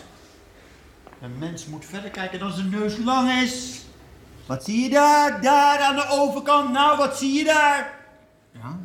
Een 1.20 1.38
mens 1.38 1.66
moet 1.66 1.85
verder 1.85 2.11
kijken 2.11 2.38
dan 2.38 2.52
zijn 2.52 2.70
neus 2.70 2.96
lang 2.96 3.31
is. 3.31 3.81
Wat 4.46 4.64
zie 4.64 4.83
je 4.83 4.90
daar? 4.90 5.42
Daar 5.42 5.78
aan 5.78 5.96
de 5.96 6.09
overkant. 6.09 6.72
Nou, 6.72 6.96
wat 6.96 7.18
zie 7.18 7.33
je 7.33 7.44
daar? 7.44 7.98
Ja, 8.52 8.78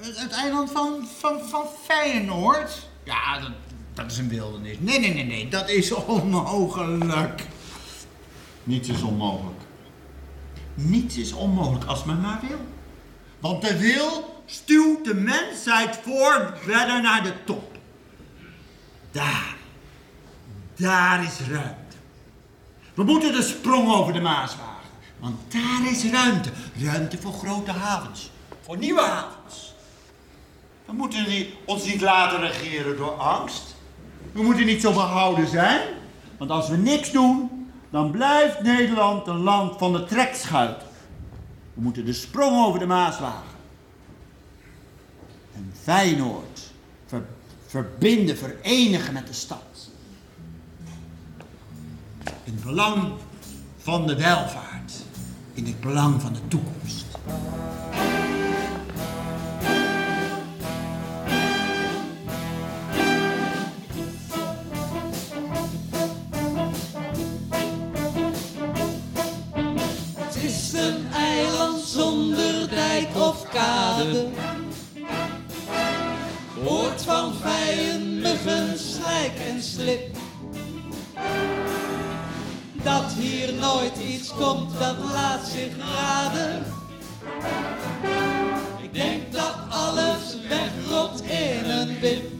het 0.00 0.32
eiland 0.32 0.70
van, 0.70 1.06
van, 1.18 1.40
van 1.40 1.66
Feyenoord. 1.84 2.88
Ja, 3.04 3.40
dat, 3.40 3.50
dat 3.94 4.10
is 4.10 4.18
een 4.18 4.28
wildernis. 4.28 4.76
Nee, 4.80 5.00
nee, 5.00 5.14
nee, 5.14 5.24
nee, 5.24 5.48
dat 5.48 5.68
is 5.68 5.92
onmogelijk. 6.06 7.46
Niets 8.64 8.88
is 8.88 9.02
onmogelijk. 9.02 9.60
Niets 10.74 11.16
is 11.16 11.32
onmogelijk 11.32 11.84
als 11.84 12.04
men 12.04 12.20
maar 12.20 12.40
wil. 12.48 12.60
Want 13.38 13.62
de 13.62 13.78
wil 13.78 14.42
stuwt 14.46 15.04
de 15.04 15.14
mensheid 15.14 15.98
voor 16.02 16.58
verder 16.62 17.02
naar 17.02 17.22
de 17.22 17.44
top. 17.44 17.78
Daar. 19.10 19.53
Daar 20.84 21.24
is 21.24 21.38
ruimte. 21.48 21.96
We 22.94 23.02
moeten 23.02 23.32
de 23.32 23.42
sprong 23.42 23.92
over 23.92 24.12
de 24.12 24.20
Maas 24.20 24.56
wagen. 24.56 24.90
Want 25.18 25.52
daar 25.52 25.90
is 25.90 26.04
ruimte. 26.10 26.50
Ruimte 26.82 27.18
voor 27.18 27.32
grote 27.32 27.70
havens. 27.70 28.30
Voor 28.60 28.76
nieuwe 28.76 29.00
havens. 29.00 29.74
We 30.84 30.92
moeten 30.92 31.26
ons 31.64 31.84
niet 31.84 32.00
laten 32.00 32.40
regeren 32.40 32.96
door 32.96 33.10
angst. 33.10 33.74
We 34.32 34.42
moeten 34.42 34.66
niet 34.66 34.80
zo 34.80 34.92
behouden 34.92 35.48
zijn. 35.48 35.80
Want 36.38 36.50
als 36.50 36.68
we 36.68 36.76
niks 36.76 37.12
doen, 37.12 37.70
dan 37.90 38.10
blijft 38.10 38.62
Nederland 38.62 39.26
een 39.26 39.42
land 39.42 39.78
van 39.78 39.92
de 39.92 40.04
trekschuit. 40.04 40.82
We 41.74 41.80
moeten 41.80 42.04
de 42.04 42.12
sprong 42.12 42.66
over 42.66 42.78
de 42.78 42.86
Maas 42.86 43.18
wagen. 43.18 43.56
En 45.54 45.72
Feyenoord 45.82 46.60
ver- 47.06 47.28
verbinden, 47.66 48.36
verenigen 48.36 49.12
met 49.12 49.26
de 49.26 49.32
stad. 49.32 49.62
In 52.44 52.52
het 52.52 52.64
belang 52.64 53.12
van 53.78 54.06
de 54.06 54.16
welvaart. 54.16 54.92
In 55.54 55.66
het 55.66 55.80
belang 55.80 56.22
van 56.22 56.32
de 56.32 56.48
toekomst. 56.48 57.04
Het 70.16 70.42
is 70.42 70.72
een 70.72 71.12
eiland 71.12 71.80
zonder 71.80 72.68
dijk 72.68 73.16
of 73.16 73.48
kade. 73.48 74.28
Hoort 76.64 77.02
van 77.02 77.34
vijen, 77.34 78.20
muggen, 78.20 78.78
slijk 78.78 79.38
en 79.48 79.62
slip. 79.62 80.23
Dat 82.84 83.12
hier 83.18 83.54
nooit 83.54 83.96
iets 84.08 84.28
komt, 84.28 84.78
dat 84.78 84.96
laat 85.12 85.46
zich 85.46 85.72
raden. 85.78 86.64
Ik 88.82 88.94
denk 88.94 89.32
dat 89.32 89.54
alles 89.68 90.36
wegrot 90.48 91.22
in 91.22 91.70
een 91.70 92.00
wip. 92.00 92.32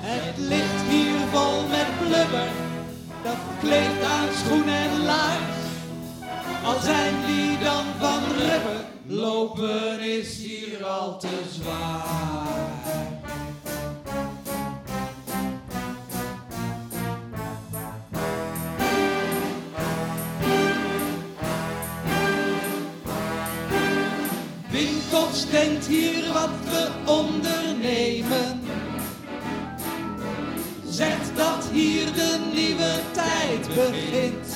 Het 0.00 0.38
ligt 0.38 0.82
hier 0.88 1.18
vol 1.32 1.66
met 1.68 1.98
blubber, 1.98 2.48
dat 3.22 3.36
kleeft 3.60 4.02
aan 4.04 4.28
schoen 4.44 4.68
en 4.68 5.04
laars. 5.04 5.60
Al 6.64 6.80
zijn 6.80 7.14
die 7.26 7.58
dan 7.58 7.84
van 7.98 8.22
rubber, 8.38 8.84
lopen 9.06 10.00
is 10.00 10.36
hier 10.36 10.84
al 10.84 11.18
te 11.18 11.40
zwaar. 11.52 12.71
Hier 31.72 32.12
de 32.12 32.38
nieuwe 32.52 33.00
tijd 33.12 33.68
begint. 33.74 34.46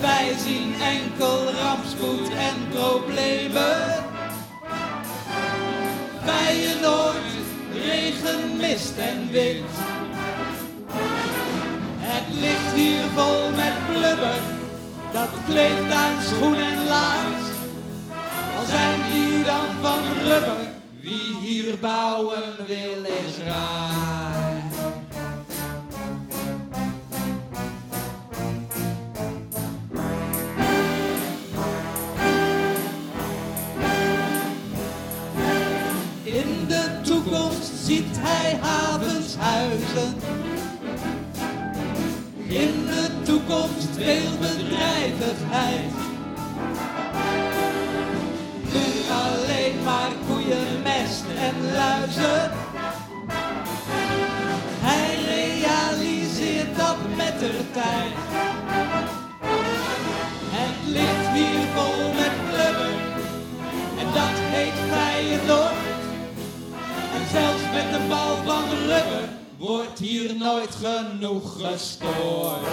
Wij 0.00 0.34
zien 0.44 0.74
enkel 0.80 1.52
rampspoed 1.52 2.28
en 2.28 2.68
problemen. 2.70 4.04
Feyenoord, 6.24 7.30
regen, 7.72 8.56
mist 8.56 8.96
en 8.96 9.30
wind. 9.30 9.70
Het 11.98 12.40
ligt 12.40 12.74
hier 12.74 13.02
vol 13.14 13.50
met 13.50 13.86
blubber, 13.88 14.40
dat 15.12 15.28
kleeft 15.48 15.92
aan 15.92 16.22
schoen 16.22 16.56
en 16.56 16.86
laars. 16.86 17.44
Al 18.58 18.64
zijn 18.66 19.00
die 19.12 19.44
dan 19.44 19.66
van 19.80 20.02
rubber, 20.24 20.71
wie 21.02 21.36
hier 21.40 21.78
bouwen 21.78 22.42
wil 22.66 23.04
is 23.04 23.38
raar. 23.44 24.62
In 36.22 36.66
de 36.68 37.00
toekomst 37.02 37.72
ziet 37.84 38.16
hij 38.18 38.58
havens, 38.60 39.36
huizen. 39.36 40.14
In 42.46 42.86
de 42.86 43.08
toekomst 43.22 43.88
veel 43.92 44.30
bedrijvigheid. 44.40 45.92
Nu 48.72 49.10
alleen 49.10 49.82
maar 49.84 50.21
en 51.20 51.72
luizen. 51.72 52.50
Hij 54.88 55.14
realiseert 55.34 56.76
dat 56.76 56.96
met 57.16 57.40
de 57.40 57.70
tijd. 57.72 58.12
Het 60.56 60.76
ligt 60.86 61.28
hier 61.34 61.66
vol 61.74 62.12
met 62.20 62.34
blubber. 62.50 62.94
En 63.98 64.06
dat 64.18 64.36
heet 64.54 64.78
Feyenoord. 64.90 65.82
En 67.14 67.24
zelfs 67.30 67.62
met 67.72 67.92
de 67.92 68.06
bal 68.08 68.36
van 68.44 68.68
rubber 68.70 69.28
wordt 69.58 69.98
hier 69.98 70.36
nooit 70.36 70.74
genoeg 70.74 71.52
gestoord. 71.60 72.68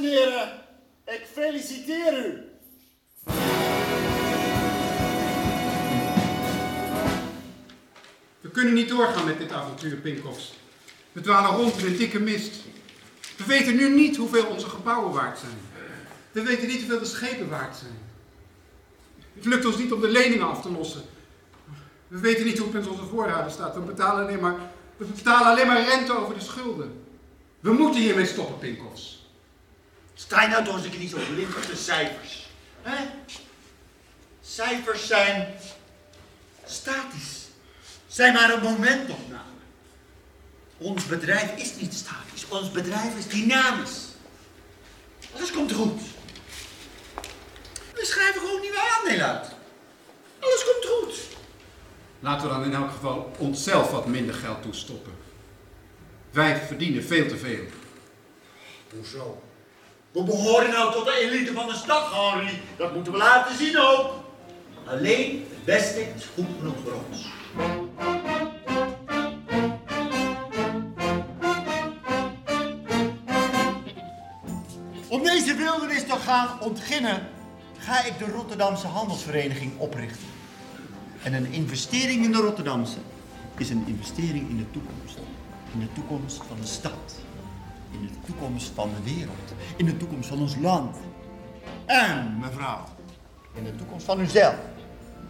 En 0.00 0.08
heren, 0.08 0.52
ik 1.06 1.26
feliciteer 1.32 2.26
u. 2.26 2.44
We 8.40 8.50
kunnen 8.52 8.74
niet 8.74 8.88
doorgaan 8.88 9.24
met 9.24 9.38
dit 9.38 9.52
avontuur, 9.52 9.96
Pinkoffs. 9.96 10.54
We 11.12 11.20
dwalen 11.20 11.50
rond 11.50 11.78
in 11.78 11.86
een 11.86 11.96
dikke 11.96 12.20
mist. 12.20 12.54
We 13.36 13.44
weten 13.44 13.76
nu 13.76 13.88
niet 13.88 14.16
hoeveel 14.16 14.46
onze 14.46 14.68
gebouwen 14.68 15.12
waard 15.12 15.38
zijn. 15.38 15.58
We 16.32 16.42
weten 16.42 16.68
niet 16.68 16.78
hoeveel 16.78 16.98
de 16.98 17.04
schepen 17.04 17.48
waard 17.48 17.76
zijn. 17.76 17.98
Het 19.34 19.44
lukt 19.44 19.66
ons 19.66 19.76
niet 19.76 19.92
om 19.92 20.00
de 20.00 20.08
leningen 20.08 20.48
af 20.48 20.62
te 20.62 20.70
lossen. 20.70 21.02
We 22.08 22.18
weten 22.18 22.44
niet 22.44 22.58
hoe 22.58 22.66
het 22.66 22.76
met 22.76 22.88
onze 22.88 23.04
voorraden 23.04 23.52
staat. 23.52 23.74
We 23.74 23.80
betalen 23.80 24.24
alleen 24.24 24.40
maar, 24.40 24.56
we 24.96 25.04
betalen 25.04 25.46
alleen 25.46 25.66
maar 25.66 25.84
rente 25.84 26.18
over 26.18 26.34
de 26.34 26.40
schulden. 26.40 27.04
We 27.60 27.72
moeten 27.72 28.00
hiermee 28.00 28.26
stoppen, 28.26 28.58
Pinkoffs. 28.58 29.19
Sta 30.24 30.42
je 30.42 30.48
nou 30.48 30.64
toch 30.64 30.74
eens 30.74 30.84
een 30.84 30.90
keer 30.90 31.00
niet 31.00 31.10
zo 31.10 31.18
blind 31.32 31.56
op 31.56 31.66
de 31.66 31.76
cijfers. 31.76 32.46
Hè? 32.82 33.06
Cijfers 34.42 35.06
zijn 35.06 35.54
statisch. 36.64 37.48
Zijn 38.06 38.32
maar 38.32 38.52
een 38.52 38.62
momentopname. 38.62 39.60
Ons 40.78 41.06
bedrijf 41.06 41.56
is 41.56 41.74
niet 41.74 41.94
statisch. 41.94 42.48
Ons 42.48 42.70
bedrijf 42.70 43.16
is 43.16 43.28
dynamisch. 43.28 44.04
Alles 45.34 45.52
komt 45.52 45.72
goed. 45.72 46.00
We 47.94 48.04
schrijven 48.04 48.40
gewoon 48.40 48.60
nieuwe 48.60 48.98
aandelen 48.98 49.26
uit. 49.26 49.46
Alles 50.38 50.64
komt 50.64 50.94
goed. 50.94 51.14
Laten 52.20 52.46
we 52.46 52.54
dan 52.54 52.64
in 52.64 52.74
elk 52.74 52.90
geval 52.90 53.32
onszelf 53.38 53.90
wat 53.90 54.06
minder 54.06 54.34
geld 54.34 54.62
toestoppen. 54.62 55.12
Wij 56.30 56.60
verdienen 56.66 57.04
veel 57.04 57.28
te 57.28 57.36
veel. 57.36 57.64
Hoezo? 58.94 59.42
We 60.12 60.22
behoren 60.22 60.70
nou 60.70 60.92
tot 60.92 61.04
de 61.04 61.18
elite 61.20 61.52
van 61.52 61.66
de 61.66 61.74
stad, 61.74 62.12
Henry. 62.12 62.60
Dat 62.76 62.94
moeten 62.94 63.12
we 63.12 63.18
laten 63.18 63.56
zien 63.56 63.78
ook. 63.78 64.10
Alleen 64.86 65.46
het 65.50 65.64
beste 65.64 66.00
is 66.00 66.24
goed 66.34 66.46
genoeg 66.58 66.74
voor 66.84 66.92
ons. 67.08 67.28
Om 75.08 75.22
deze 75.22 75.54
wildernis 75.54 76.02
te 76.02 76.16
gaan 76.16 76.60
ontginnen, 76.60 77.28
ga 77.78 78.04
ik 78.04 78.18
de 78.18 78.30
Rotterdamse 78.30 78.86
Handelsvereniging 78.86 79.78
oprichten. 79.78 80.26
En 81.22 81.32
een 81.32 81.52
investering 81.52 82.24
in 82.24 82.32
de 82.32 82.38
Rotterdamse 82.38 82.98
is 83.56 83.70
een 83.70 83.84
investering 83.86 84.48
in 84.48 84.56
de 84.56 84.70
toekomst. 84.70 85.18
In 85.72 85.80
de 85.80 85.92
toekomst 85.92 86.36
van 86.36 86.56
de 86.60 86.66
stad. 86.66 87.20
In 87.90 88.06
de 88.06 88.20
toekomst 88.26 88.70
van 88.74 88.90
de 88.94 89.10
wereld. 89.14 89.54
In 89.76 89.84
de 89.84 89.96
toekomst 89.96 90.28
van 90.28 90.40
ons 90.40 90.56
land. 90.56 90.96
En, 91.86 92.38
mevrouw, 92.38 92.84
in 93.54 93.64
de 93.64 93.76
toekomst 93.76 94.04
van 94.04 94.20
uzelf. 94.20 94.56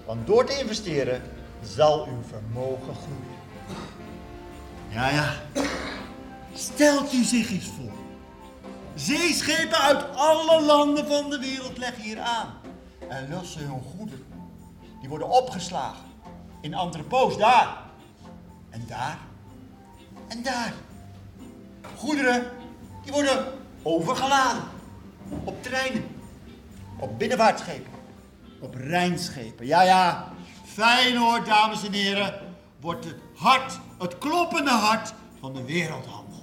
Want 0.06 0.26
door 0.26 0.44
te 0.44 0.58
investeren 0.58 1.22
zal 1.62 2.06
uw 2.06 2.22
vermogen 2.28 2.94
groeien. 2.94 3.38
Ja, 4.88 5.10
ja. 5.10 5.32
Stelt 6.54 7.12
u 7.12 7.22
zich 7.24 7.50
eens 7.50 7.66
voor 7.66 7.92
Zeeschepen 8.94 9.78
uit 9.78 10.16
alle 10.16 10.62
landen 10.62 11.06
van 11.06 11.30
de 11.30 11.38
wereld 11.38 11.78
leggen 11.78 12.02
hier 12.02 12.20
aan. 12.20 12.54
En 13.08 13.30
lossen 13.30 13.60
hun 13.60 13.82
goederen. 13.96 14.26
Die 15.00 15.08
worden 15.08 15.28
opgeslagen. 15.28 16.04
In 16.60 16.74
entrepots 16.74 17.38
daar. 17.38 17.76
En 18.70 18.84
daar. 18.86 19.18
En 20.28 20.42
daar. 20.42 20.72
Goederen, 21.96 22.50
die 23.04 23.12
worden 23.12 23.44
overgeladen. 23.82 24.62
Op 25.44 25.62
treinen. 25.62 26.04
Op 26.98 27.18
binnenvaartschepen. 27.18 27.92
Op 28.60 28.74
Rijnschepen. 28.74 29.66
Ja, 29.66 29.82
ja. 29.82 30.32
Feyenoord, 30.64 31.46
dames 31.46 31.84
en 31.84 31.92
heren, 31.92 32.34
wordt 32.80 33.04
het 33.04 33.16
hart, 33.34 33.78
het 33.98 34.18
kloppende 34.18 34.70
hart 34.70 35.12
van 35.40 35.54
de 35.54 35.64
wereldhandel. 35.64 36.42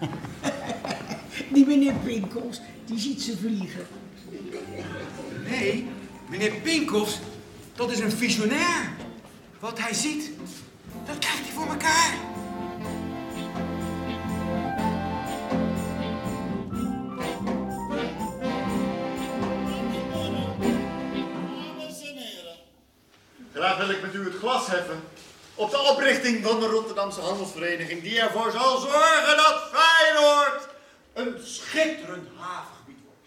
Die 1.52 1.66
meneer 1.66 1.94
Pinkels, 1.94 2.60
die 2.84 2.98
ziet 2.98 3.22
ze 3.22 3.36
vliegen. 3.38 3.86
Nee, 5.48 5.88
meneer 6.28 6.52
Pinkels, 6.52 7.18
dat 7.74 7.90
is 7.90 7.98
een 7.98 8.10
visionair. 8.10 8.92
Wat 9.58 9.78
hij 9.78 9.94
ziet, 9.94 10.30
dat 11.06 11.18
krijgt 11.18 11.42
hij 11.42 11.52
voor 11.52 11.66
elkaar. 11.66 12.14
Glas 24.40 24.66
heffen 24.66 25.02
op 25.54 25.70
de 25.70 25.78
oprichting 25.78 26.44
van 26.44 26.60
de 26.60 26.66
Rotterdamse 26.66 27.20
Handelsvereniging, 27.20 28.02
die 28.02 28.20
ervoor 28.20 28.50
zal 28.50 28.78
zorgen 28.78 29.36
dat 29.36 29.62
Feyenoord 29.72 30.68
een 31.12 31.40
schitterend 31.44 32.28
havengebied 32.38 32.98
wordt. 33.04 33.26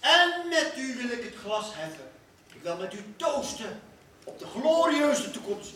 En 0.00 0.48
met 0.48 0.72
u 0.76 0.96
wil 0.96 1.18
ik 1.18 1.24
het 1.24 1.34
glas 1.44 1.66
heffen. 1.72 2.10
Ik 2.54 2.62
wil 2.62 2.76
met 2.76 2.94
u 2.94 3.04
toosten 3.16 3.80
op 4.24 4.38
de 4.38 4.46
glorieuze 4.46 5.30
toekomst 5.30 5.72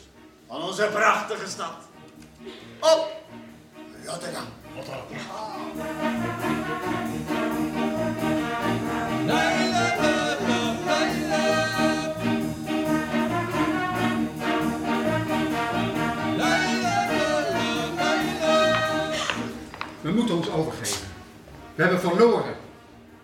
van 0.49 0.63
onze 0.63 0.89
prachtige 0.93 1.49
stad. 1.49 1.75
Op 2.81 3.09
Rotterdam. 4.05 4.47
We 4.75 6.22
overgeven. 20.53 21.07
We 21.75 21.83
hebben 21.83 22.01
verloren. 22.01 22.55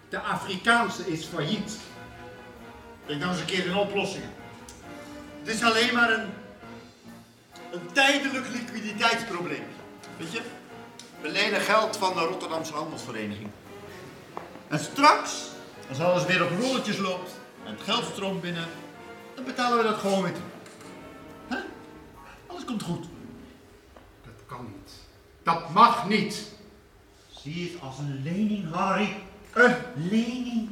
De 0.08 0.20
Afrikaanse 0.20 1.12
is 1.12 1.24
failliet. 1.24 1.76
Denk 3.06 3.20
dan 3.20 3.30
eens 3.30 3.40
een 3.40 3.46
keer 3.46 3.66
in 3.66 3.76
oplossingen. 3.76 4.30
Het 5.42 5.54
is 5.54 5.62
alleen 5.62 5.94
maar 5.94 6.10
een, 6.10 6.28
een 7.70 7.92
tijdelijk 7.92 8.48
liquiditeitsprobleem. 8.48 9.64
Weet 10.16 10.32
je? 10.32 10.40
We 11.20 11.28
lenen 11.28 11.60
geld 11.60 11.96
van 11.96 12.14
de 12.14 12.20
Rotterdamse 12.20 12.72
Handelsvereniging. 12.72 13.50
En 14.68 14.78
straks, 14.78 15.46
als 15.88 16.00
alles 16.00 16.24
weer 16.24 16.44
op 16.44 16.50
rolletjes 16.60 16.98
loopt 16.98 17.30
en 17.64 17.70
het 17.72 17.82
geld 17.82 18.04
stroomt 18.04 18.40
binnen, 18.40 18.66
dan 19.34 19.44
betalen 19.44 19.78
we 19.78 19.84
dat 19.84 19.98
gewoon 19.98 20.22
weer? 20.22 20.32
Alles 22.46 22.64
komt 22.64 22.82
goed. 22.82 23.06
Dat 24.22 24.46
kan 24.46 24.64
niet. 24.64 24.92
Dat 25.42 25.70
mag 25.70 26.08
niet. 26.08 26.56
Zie 27.42 27.70
het 27.70 27.82
als 27.82 27.98
een 27.98 28.20
lening, 28.22 28.72
Harry. 28.72 29.16
Een 29.52 29.76
lening. 29.94 30.68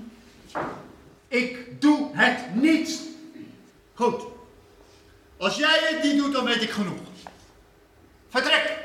Ik 1.28 1.80
doe 1.80 2.10
het 2.12 2.54
niet. 2.54 3.00
Goed. 3.94 4.22
Als 5.36 5.56
jij 5.56 5.78
het 5.90 6.02
niet 6.02 6.16
doet, 6.16 6.32
dan 6.32 6.44
weet 6.44 6.62
ik 6.62 6.70
genoeg. 6.70 6.98
Vertrek. 8.28 8.84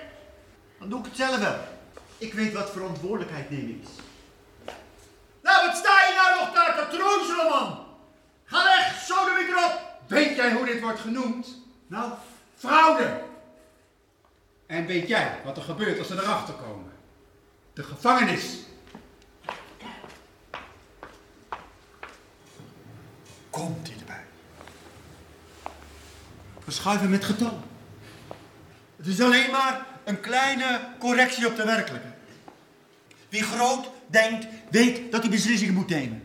Dan 0.79 0.89
doe 0.89 0.99
ik 0.99 1.05
het 1.05 1.15
zelf 1.15 1.37
wel. 1.37 1.55
Ik 2.17 2.33
weet 2.33 2.53
wat 2.53 2.71
verantwoordelijkheid 2.71 3.49
nemen 3.49 3.81
is. 3.81 3.89
Nou, 5.41 5.67
wat 5.67 5.77
sta 5.77 6.01
je 6.07 6.13
nou 6.15 6.39
nog 6.39 6.53
daar 6.53 6.75
te 6.75 6.97
troostelen, 6.97 7.49
man? 7.49 7.85
Ga 8.45 8.63
weg, 8.63 9.09
ik 9.41 9.49
erop. 9.49 9.81
Weet 10.07 10.35
jij 10.35 10.51
hoe 10.53 10.65
dit 10.65 10.81
wordt 10.81 10.99
genoemd? 10.99 11.47
Nou, 11.87 12.11
Fraude. 12.55 13.21
En 14.65 14.85
weet 14.85 15.07
jij 15.07 15.39
wat 15.43 15.57
er 15.57 15.63
gebeurt 15.63 15.99
als 15.99 16.07
ze 16.07 16.13
erachter 16.13 16.53
komen? 16.53 16.90
De 17.73 17.83
gevangenis. 17.83 18.59
komt 23.51 23.87
hij 23.87 23.97
erbij. 23.99 24.23
We 26.63 26.71
schuiven 26.71 27.09
met 27.09 27.25
getallen. 27.25 27.63
Het 28.95 29.07
is 29.07 29.21
alleen 29.21 29.51
maar 29.51 29.85
een 30.03 30.19
kleine 30.19 30.79
correctie 30.99 31.47
op 31.47 31.55
de 31.55 31.65
werkelijkheid. 31.65 32.15
Wie 33.29 33.43
groot 33.43 33.89
denkt, 34.07 34.47
weet 34.69 35.11
dat 35.11 35.21
hij 35.21 35.29
beslissingen 35.29 35.73
moet 35.73 35.89
nemen. 35.89 36.23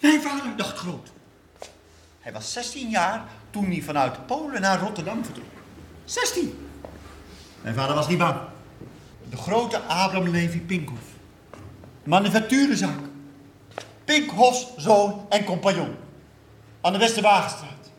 Mijn 0.00 0.22
vader 0.22 0.56
dacht 0.56 0.78
groot. 0.78 1.10
Hij 2.20 2.32
was 2.32 2.52
16 2.52 2.88
jaar 2.88 3.24
toen 3.50 3.64
hij 3.64 3.82
vanuit 3.82 4.26
Polen 4.26 4.60
naar 4.60 4.80
Rotterdam 4.80 5.24
vertrok. 5.24 5.46
16. 6.04 6.68
Mijn 7.60 7.74
vader 7.74 7.94
was 7.94 8.08
niet 8.08 8.18
bang. 8.18 8.40
De 9.30 9.36
grote 9.36 9.78
Abraham 9.78 10.28
Levi 10.28 10.60
Pinkhoff. 10.60 11.02
Manufacturenzaak. 12.04 12.98
Pinkhofs 14.04 14.66
zoon 14.76 15.26
en 15.28 15.44
compagnon. 15.44 15.94
Aan 16.80 16.92
de 16.92 16.98
Westerwagenstraat. 16.98 17.90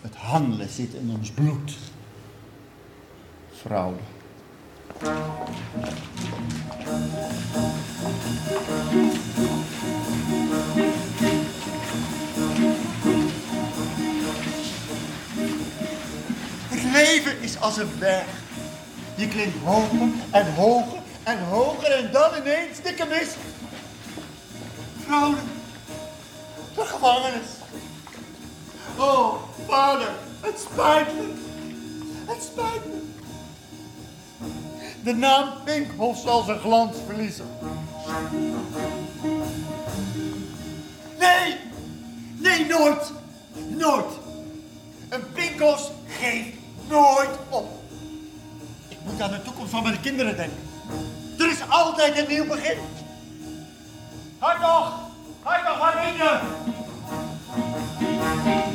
Het 0.00 0.14
handelen 0.16 0.68
zit 0.68 0.94
in 0.94 1.14
ons 1.18 1.30
bloed. 1.30 1.76
Fraude. 3.56 4.00
Het 16.68 16.82
leven 16.92 17.40
is 17.40 17.60
als 17.60 17.76
een 17.76 17.98
berg. 17.98 18.45
Je 19.16 19.28
klimt 19.28 19.54
hoger 19.64 20.08
en 20.30 20.54
hoger 20.54 20.98
en 21.22 21.38
hoger 21.38 21.90
en 21.90 22.12
dan 22.12 22.30
ineens 22.40 22.80
dikke 22.82 23.06
mist. 23.06 23.36
Fraude. 25.04 25.36
De 26.74 26.84
gevangenis. 26.84 27.48
Oh, 28.98 29.34
vader, 29.68 30.08
het 30.40 30.66
spijt 30.70 31.06
me. 31.14 31.32
Het 32.26 32.42
spijt 32.42 32.84
me. 32.86 33.04
De 35.02 35.14
naam 35.14 35.48
Pinkhoff 35.64 36.20
zal 36.20 36.42
zijn 36.42 36.58
glans 36.58 36.96
verliezen. 37.06 37.46
Nee, 41.18 41.56
nee, 42.36 42.66
nooit. 42.66 43.12
Nooit. 43.68 44.12
Een 45.08 45.32
Pinkhoff 45.32 45.90
geeft 46.06 46.56
nooit 46.88 47.30
op. 47.48 47.85
Ik 49.06 49.12
moet 49.12 49.20
aan 49.20 49.30
de 49.30 49.42
toekomst 49.42 49.70
van 49.70 49.82
mijn 49.82 50.00
kinderen 50.00 50.36
denken. 50.36 50.58
Er 51.38 51.50
is 51.50 51.68
altijd 51.68 52.18
een 52.18 52.28
nieuw 52.28 52.46
begin. 52.46 52.78
Hartog! 54.38 54.92
Hartog, 55.42 55.78
waar 55.78 55.94
ben 55.94 56.12
je? 56.12 56.40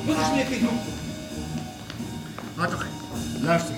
Wat 0.05 0.17
is 0.17 0.29
meneer 0.29 0.45
Pinkhoff? 0.45 0.84
Hartog, 2.55 2.86
luister. 3.41 3.75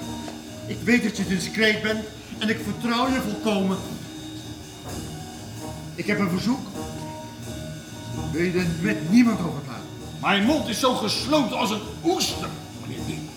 Ik 0.67 0.77
weet 0.83 1.03
dat 1.03 1.17
je 1.17 1.27
discreet 1.27 1.81
bent 1.81 2.05
en 2.39 2.49
ik 2.49 2.59
vertrouw 2.63 3.07
je 3.07 3.21
volkomen. 3.21 3.77
Ik 5.95 6.07
heb 6.07 6.19
een 6.19 6.29
verzoek. 6.29 6.67
Wil 8.31 8.41
je 8.41 8.59
er 8.59 8.67
met 8.81 9.11
niemand 9.11 9.39
over 9.39 9.61
praten? 9.61 9.87
Mijn 10.21 10.43
mond 10.43 10.67
is 10.67 10.79
zo 10.79 10.93
gesloten 10.93 11.57
als 11.57 11.69
een 11.69 11.81
oester, 12.03 12.49
meneer 12.81 13.03
Pinkhoff. 13.05 13.31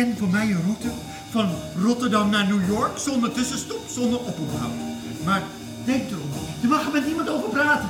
Verken 0.00 0.18
voor 0.18 0.28
mij 0.28 0.46
een 0.46 0.62
route 0.62 0.90
van 1.30 1.48
Rotterdam 1.82 2.30
naar 2.30 2.46
New 2.48 2.68
York 2.68 2.98
zonder 2.98 3.32
tussenstop, 3.32 3.80
zonder 3.88 4.20
oponthoud. 4.20 4.72
Maar 5.24 5.42
denk 5.84 6.10
erom, 6.10 6.30
je 6.60 6.66
mag 6.66 6.86
er 6.86 6.92
met 6.92 7.06
niemand 7.06 7.28
over 7.28 7.48
praten. 7.48 7.88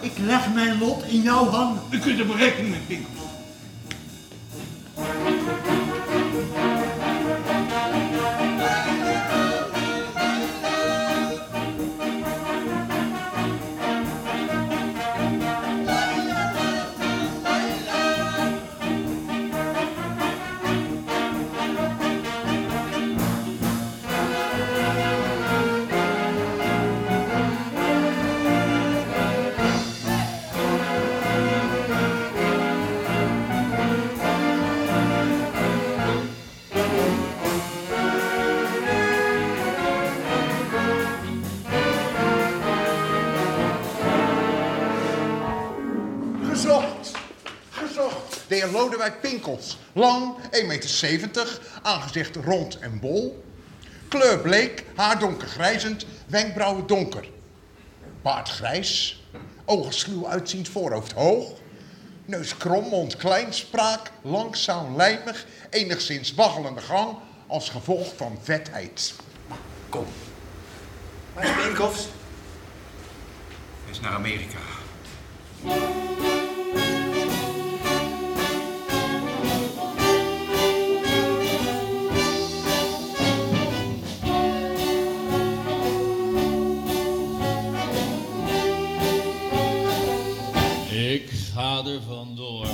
Ik 0.00 0.12
leg 0.18 0.54
mijn 0.54 0.78
lot 0.78 1.04
in 1.04 1.22
jouw 1.22 1.46
handen. 1.46 1.82
U 1.90 1.98
kunt 1.98 2.18
er 2.18 2.26
berekenen 2.26 2.70
met 2.70 2.86
Pinkhoff. 2.86 3.22
Lodewijk 48.74 49.20
Pinkels. 49.20 49.78
Lang, 49.92 50.36
1,70 50.50 50.66
meter, 50.66 51.58
aangezicht 51.82 52.36
rond 52.36 52.78
en 52.78 53.00
bol. 53.00 53.44
Kleur 54.08 54.38
bleek, 54.38 54.84
haar 54.94 55.18
donkergrijzend, 55.18 56.06
wenkbrauwen 56.26 56.86
donker. 56.86 57.28
Baard 58.22 58.48
grijs, 58.48 59.22
ogen 59.64 59.92
sluw 59.92 60.28
uitziend, 60.28 60.68
voorhoofd 60.68 61.12
hoog. 61.12 61.50
Neus 62.24 62.56
krom, 62.56 62.88
mond 62.88 63.16
klein, 63.16 63.52
spraak 63.52 64.10
langzaam 64.22 64.96
lijmig, 64.96 65.46
enigszins 65.70 66.34
waggelende 66.34 66.80
gang 66.80 67.16
als 67.46 67.68
gevolg 67.68 68.12
van 68.16 68.38
vetheid. 68.42 69.14
Kom. 69.88 70.06
Waar 71.34 71.44
is 71.44 71.64
Pinkhoffs? 71.64 72.06
Hij 73.84 73.92
is 73.92 74.00
naar 74.00 74.12
Amerika. 74.12 74.58
Er 91.94 92.02
vandoor. 92.02 92.66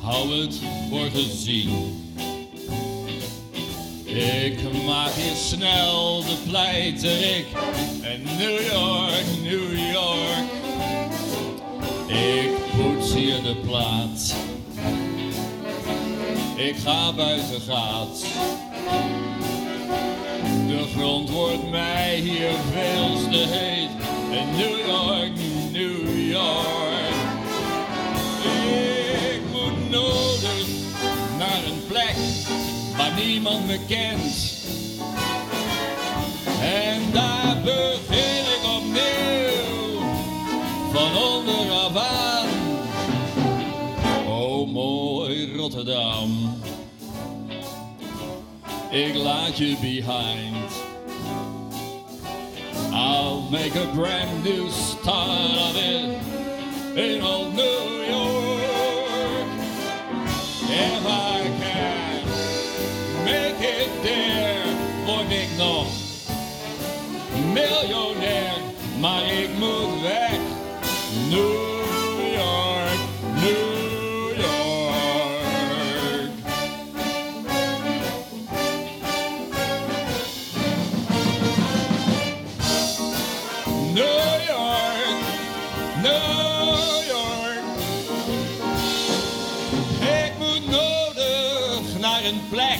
Hou 0.00 0.40
het 0.40 0.60
voor 0.90 1.10
gezien. 1.10 1.70
Ik 4.04 4.58
maak 4.86 5.12
hier 5.12 5.34
snel 5.34 6.22
de 6.22 6.36
pleiterik. 6.48 7.46
En 8.02 8.22
New 8.22 8.60
York, 8.72 9.24
New 9.42 9.92
York. 9.92 10.46
Ik 12.06 12.50
poets 12.76 13.14
hier 13.14 13.42
de 13.42 13.56
plaat. 13.66 14.34
Ik 16.56 16.76
ga 16.76 17.12
buiten 17.12 17.60
gaat. 17.60 18.24
De 20.66 20.84
grond 20.96 21.30
wordt 21.30 21.70
mij 21.70 22.16
hier 22.16 22.50
veel 22.72 23.30
te 23.30 23.46
heet. 23.48 23.90
En 24.38 24.56
New 24.56 24.86
York, 24.86 25.36
New 25.74 26.30
York. 26.30 27.14
Ik 29.32 29.40
moet 29.52 29.90
nodig 29.90 30.66
naar 31.38 31.64
een 31.66 31.86
plek 31.88 32.16
waar 32.96 33.12
niemand 33.14 33.66
me 33.66 33.78
kent. 33.88 34.62
En 36.60 37.12
daar 37.12 37.56
begin 37.64 38.44
ik 38.56 38.62
opnieuw, 38.76 40.00
van 40.92 41.16
onderaf 41.16 41.96
aan. 41.96 42.48
Oh, 44.26 44.68
mooi 44.68 45.56
Rotterdam. 45.56 46.58
Ik 48.90 49.14
laat 49.14 49.58
je 49.58 49.76
behind. 49.80 50.83
I'll 52.96 53.42
make 53.50 53.74
a 53.74 53.86
brand 53.92 54.44
new 54.44 54.70
start 54.70 55.50
of 55.66 55.76
it 55.76 56.22
in 56.96 57.22
old 57.22 57.52
New 57.52 57.62
York. 58.06 59.48
If 60.70 61.04
I 61.04 61.42
can 61.58 63.24
make 63.24 63.60
it 63.60 64.02
there, 64.04 64.64
nog 65.56 65.86
miljonair. 67.52 68.54
Maar 69.00 69.24
ik 69.26 69.48
moet 69.58 70.00
weg. 70.02 70.38
New 71.28 71.73
een 92.24 92.40
plek 92.48 92.78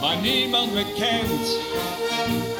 waar 0.00 0.16
niemand 0.16 0.72
me 0.72 0.84
kent. 0.94 2.55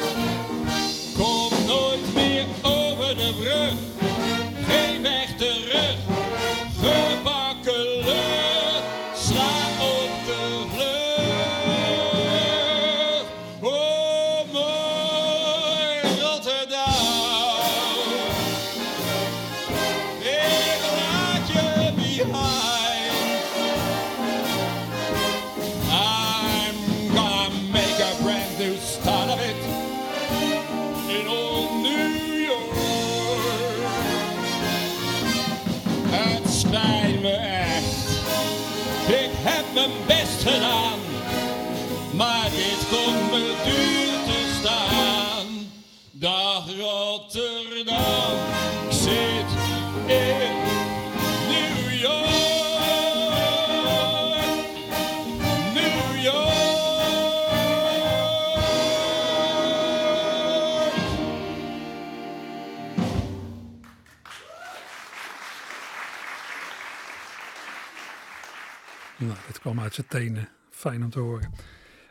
Uit 69.87 69.95
zijn 69.95 70.07
tenen. 70.07 70.49
Fijn 70.69 71.03
om 71.03 71.09
te 71.09 71.19
horen. 71.19 71.51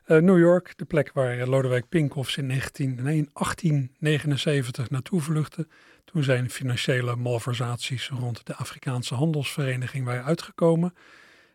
Eh, 0.04 0.18
New 0.18 0.38
York, 0.38 0.72
de 0.76 0.84
plek 0.84 1.10
waar 1.12 1.46
Lodewijk 1.46 1.88
Pinkoffs 1.88 2.36
in 2.36 2.46
19, 2.46 2.94
nee, 3.02 3.28
1879 3.32 4.90
naartoe 4.90 5.20
vluchtte. 5.20 5.66
Toen 6.04 6.22
zijn 6.22 6.50
financiële 6.50 7.16
malversaties 7.16 8.08
rond 8.08 8.46
de 8.46 8.54
Afrikaanse 8.54 9.14
handelsvereniging 9.14 10.04
waren 10.04 10.24
uitgekomen 10.24 10.94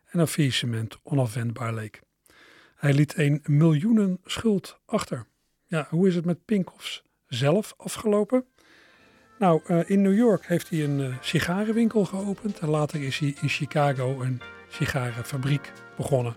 en 0.06 0.20
een 0.20 0.28
faillissement 0.28 0.98
onafwendbaar 1.04 1.74
leek. 1.74 2.02
Hij 2.76 2.94
liet 2.94 3.18
een 3.18 3.40
miljoenen 3.44 4.20
schuld 4.26 4.80
achter. 4.86 5.26
Ja, 5.66 5.88
hoe 5.90 6.08
is 6.08 6.16
het 6.16 6.26
met 6.26 6.46
Pinkoffs 6.46 7.04
zelf 7.28 7.74
afgelopen? 7.78 8.46
Nou, 9.40 9.62
eh, 9.66 9.90
in 9.90 10.02
New 10.02 10.16
York 10.16 10.46
heeft 10.46 10.70
hij 10.70 10.84
een 10.84 11.00
eh, 11.02 11.16
sigarenwinkel 11.22 12.06
geopend 12.06 12.60
en 12.60 12.70
later 12.70 13.04
is 13.04 13.20
hij 13.20 13.36
in 13.42 13.50
Chicago 13.50 14.22
een 14.22 14.42
sigarenfabriek 14.72 15.72
begonnen. 15.98 16.36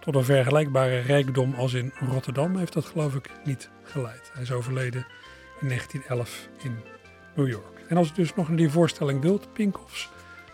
Tot 0.00 0.14
een 0.14 0.24
vergelijkbare 0.24 0.98
rijkdom 0.98 1.54
als 1.54 1.74
in 1.74 1.92
Rotterdam 2.10 2.56
heeft 2.56 2.72
dat 2.72 2.84
geloof 2.84 3.14
ik 3.14 3.30
niet 3.44 3.70
geleid. 3.82 4.30
Hij 4.32 4.42
is 4.42 4.52
overleden 4.52 5.06
in 5.60 5.68
1911 5.68 6.48
in 6.62 6.76
New 7.34 7.48
York. 7.48 7.84
En 7.88 7.96
als 7.96 8.10
u 8.10 8.14
dus 8.14 8.34
nog 8.34 8.48
naar 8.48 8.56
die 8.56 8.70
voorstelling 8.70 9.20
wilt, 9.20 9.52
Pinkoffs, 9.52 10.10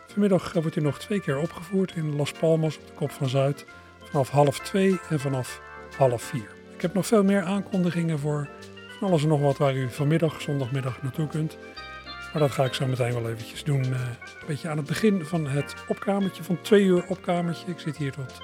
vanmiddag 0.07 0.55
eh, 0.55 0.61
wordt 0.63 0.75
hij 0.75 0.85
nog 0.85 0.99
twee 0.99 1.21
keer 1.21 1.39
opgevoerd 1.39 1.95
in 1.95 2.17
Las 2.17 2.33
Palmas 2.33 2.79
op 2.79 2.87
de 2.87 2.93
Kop 2.93 3.11
van 3.11 3.29
Zuid. 3.29 3.67
Vanaf 4.03 4.31
half 4.31 4.59
twee 4.59 5.01
en 5.09 5.21
vanaf 5.21 5.61
half 5.97 6.23
vier. 6.23 6.49
Ik 6.75 6.83
heb 6.83 6.95
nog 6.95 7.07
veel 7.07 7.25
meer 7.25 7.43
aankondigingen 7.43 8.19
voor 8.19 8.49
van 8.99 9.09
alles 9.09 9.23
en 9.23 9.29
nog 9.29 9.41
wat 9.41 9.59
waar 9.59 9.77
u 9.77 9.91
vanmiddag, 9.91 10.41
zondagmiddag 10.41 11.03
naartoe 11.03 11.27
kunt. 11.27 11.57
Maar 12.33 12.43
dat 12.43 12.51
ga 12.51 12.65
ik 12.65 12.75
zo 12.75 12.87
meteen 12.87 13.13
wel 13.13 13.31
eventjes 13.31 13.65
doen. 13.65 13.95
Een 14.45 14.51
beetje 14.51 14.69
aan 14.69 14.77
het 14.77 14.87
begin 14.87 15.25
van 15.25 15.47
het 15.47 15.75
opkamertje, 15.89 16.45
van 16.45 16.61
twee 16.61 16.85
uur 16.85 17.05
opkamertje. 17.07 17.67
Ik 17.67 17.79
zit 17.79 17.97
hier 17.97 18.13
tot 18.13 18.41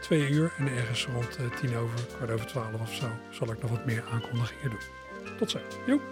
twee 0.00 0.28
uur 0.28 0.52
en 0.58 0.68
ergens 0.68 1.06
rond 1.06 1.36
eh, 1.36 1.58
tien 1.60 1.76
over, 1.76 1.98
kwart 2.16 2.30
over 2.30 2.46
twaalf 2.46 2.80
of 2.80 2.94
zo, 2.94 3.06
zal 3.30 3.52
ik 3.52 3.62
nog 3.62 3.70
wat 3.70 3.86
meer 3.86 4.04
aankondigingen 4.12 4.70
doen. 4.70 4.80
Tot 5.38 5.50
zo. 5.50 5.58
Joep. 5.86 6.02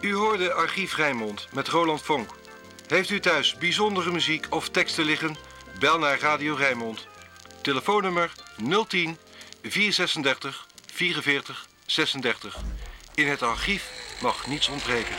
U 0.00 0.14
hoorde 0.14 0.52
Archief 0.52 0.96
Rijnmond 0.96 1.48
met 1.52 1.68
Roland 1.68 2.02
Vonk. 2.02 2.30
Heeft 2.86 3.10
u 3.10 3.20
thuis 3.20 3.56
bijzondere 3.56 4.12
muziek 4.12 4.46
of 4.50 4.68
teksten 4.68 5.04
liggen? 5.04 5.36
Bel 5.78 5.98
naar 5.98 6.18
Radio 6.18 6.54
Rijnmond. 6.54 7.06
Telefoonnummer 7.62 8.32
010 8.88 9.16
436 9.62 10.66
44 10.92 11.72
36. 11.86 12.56
In 13.14 13.28
het 13.28 13.42
archief 13.42 13.90
mag 14.22 14.46
niets 14.46 14.68
ontbreken. 14.68 15.16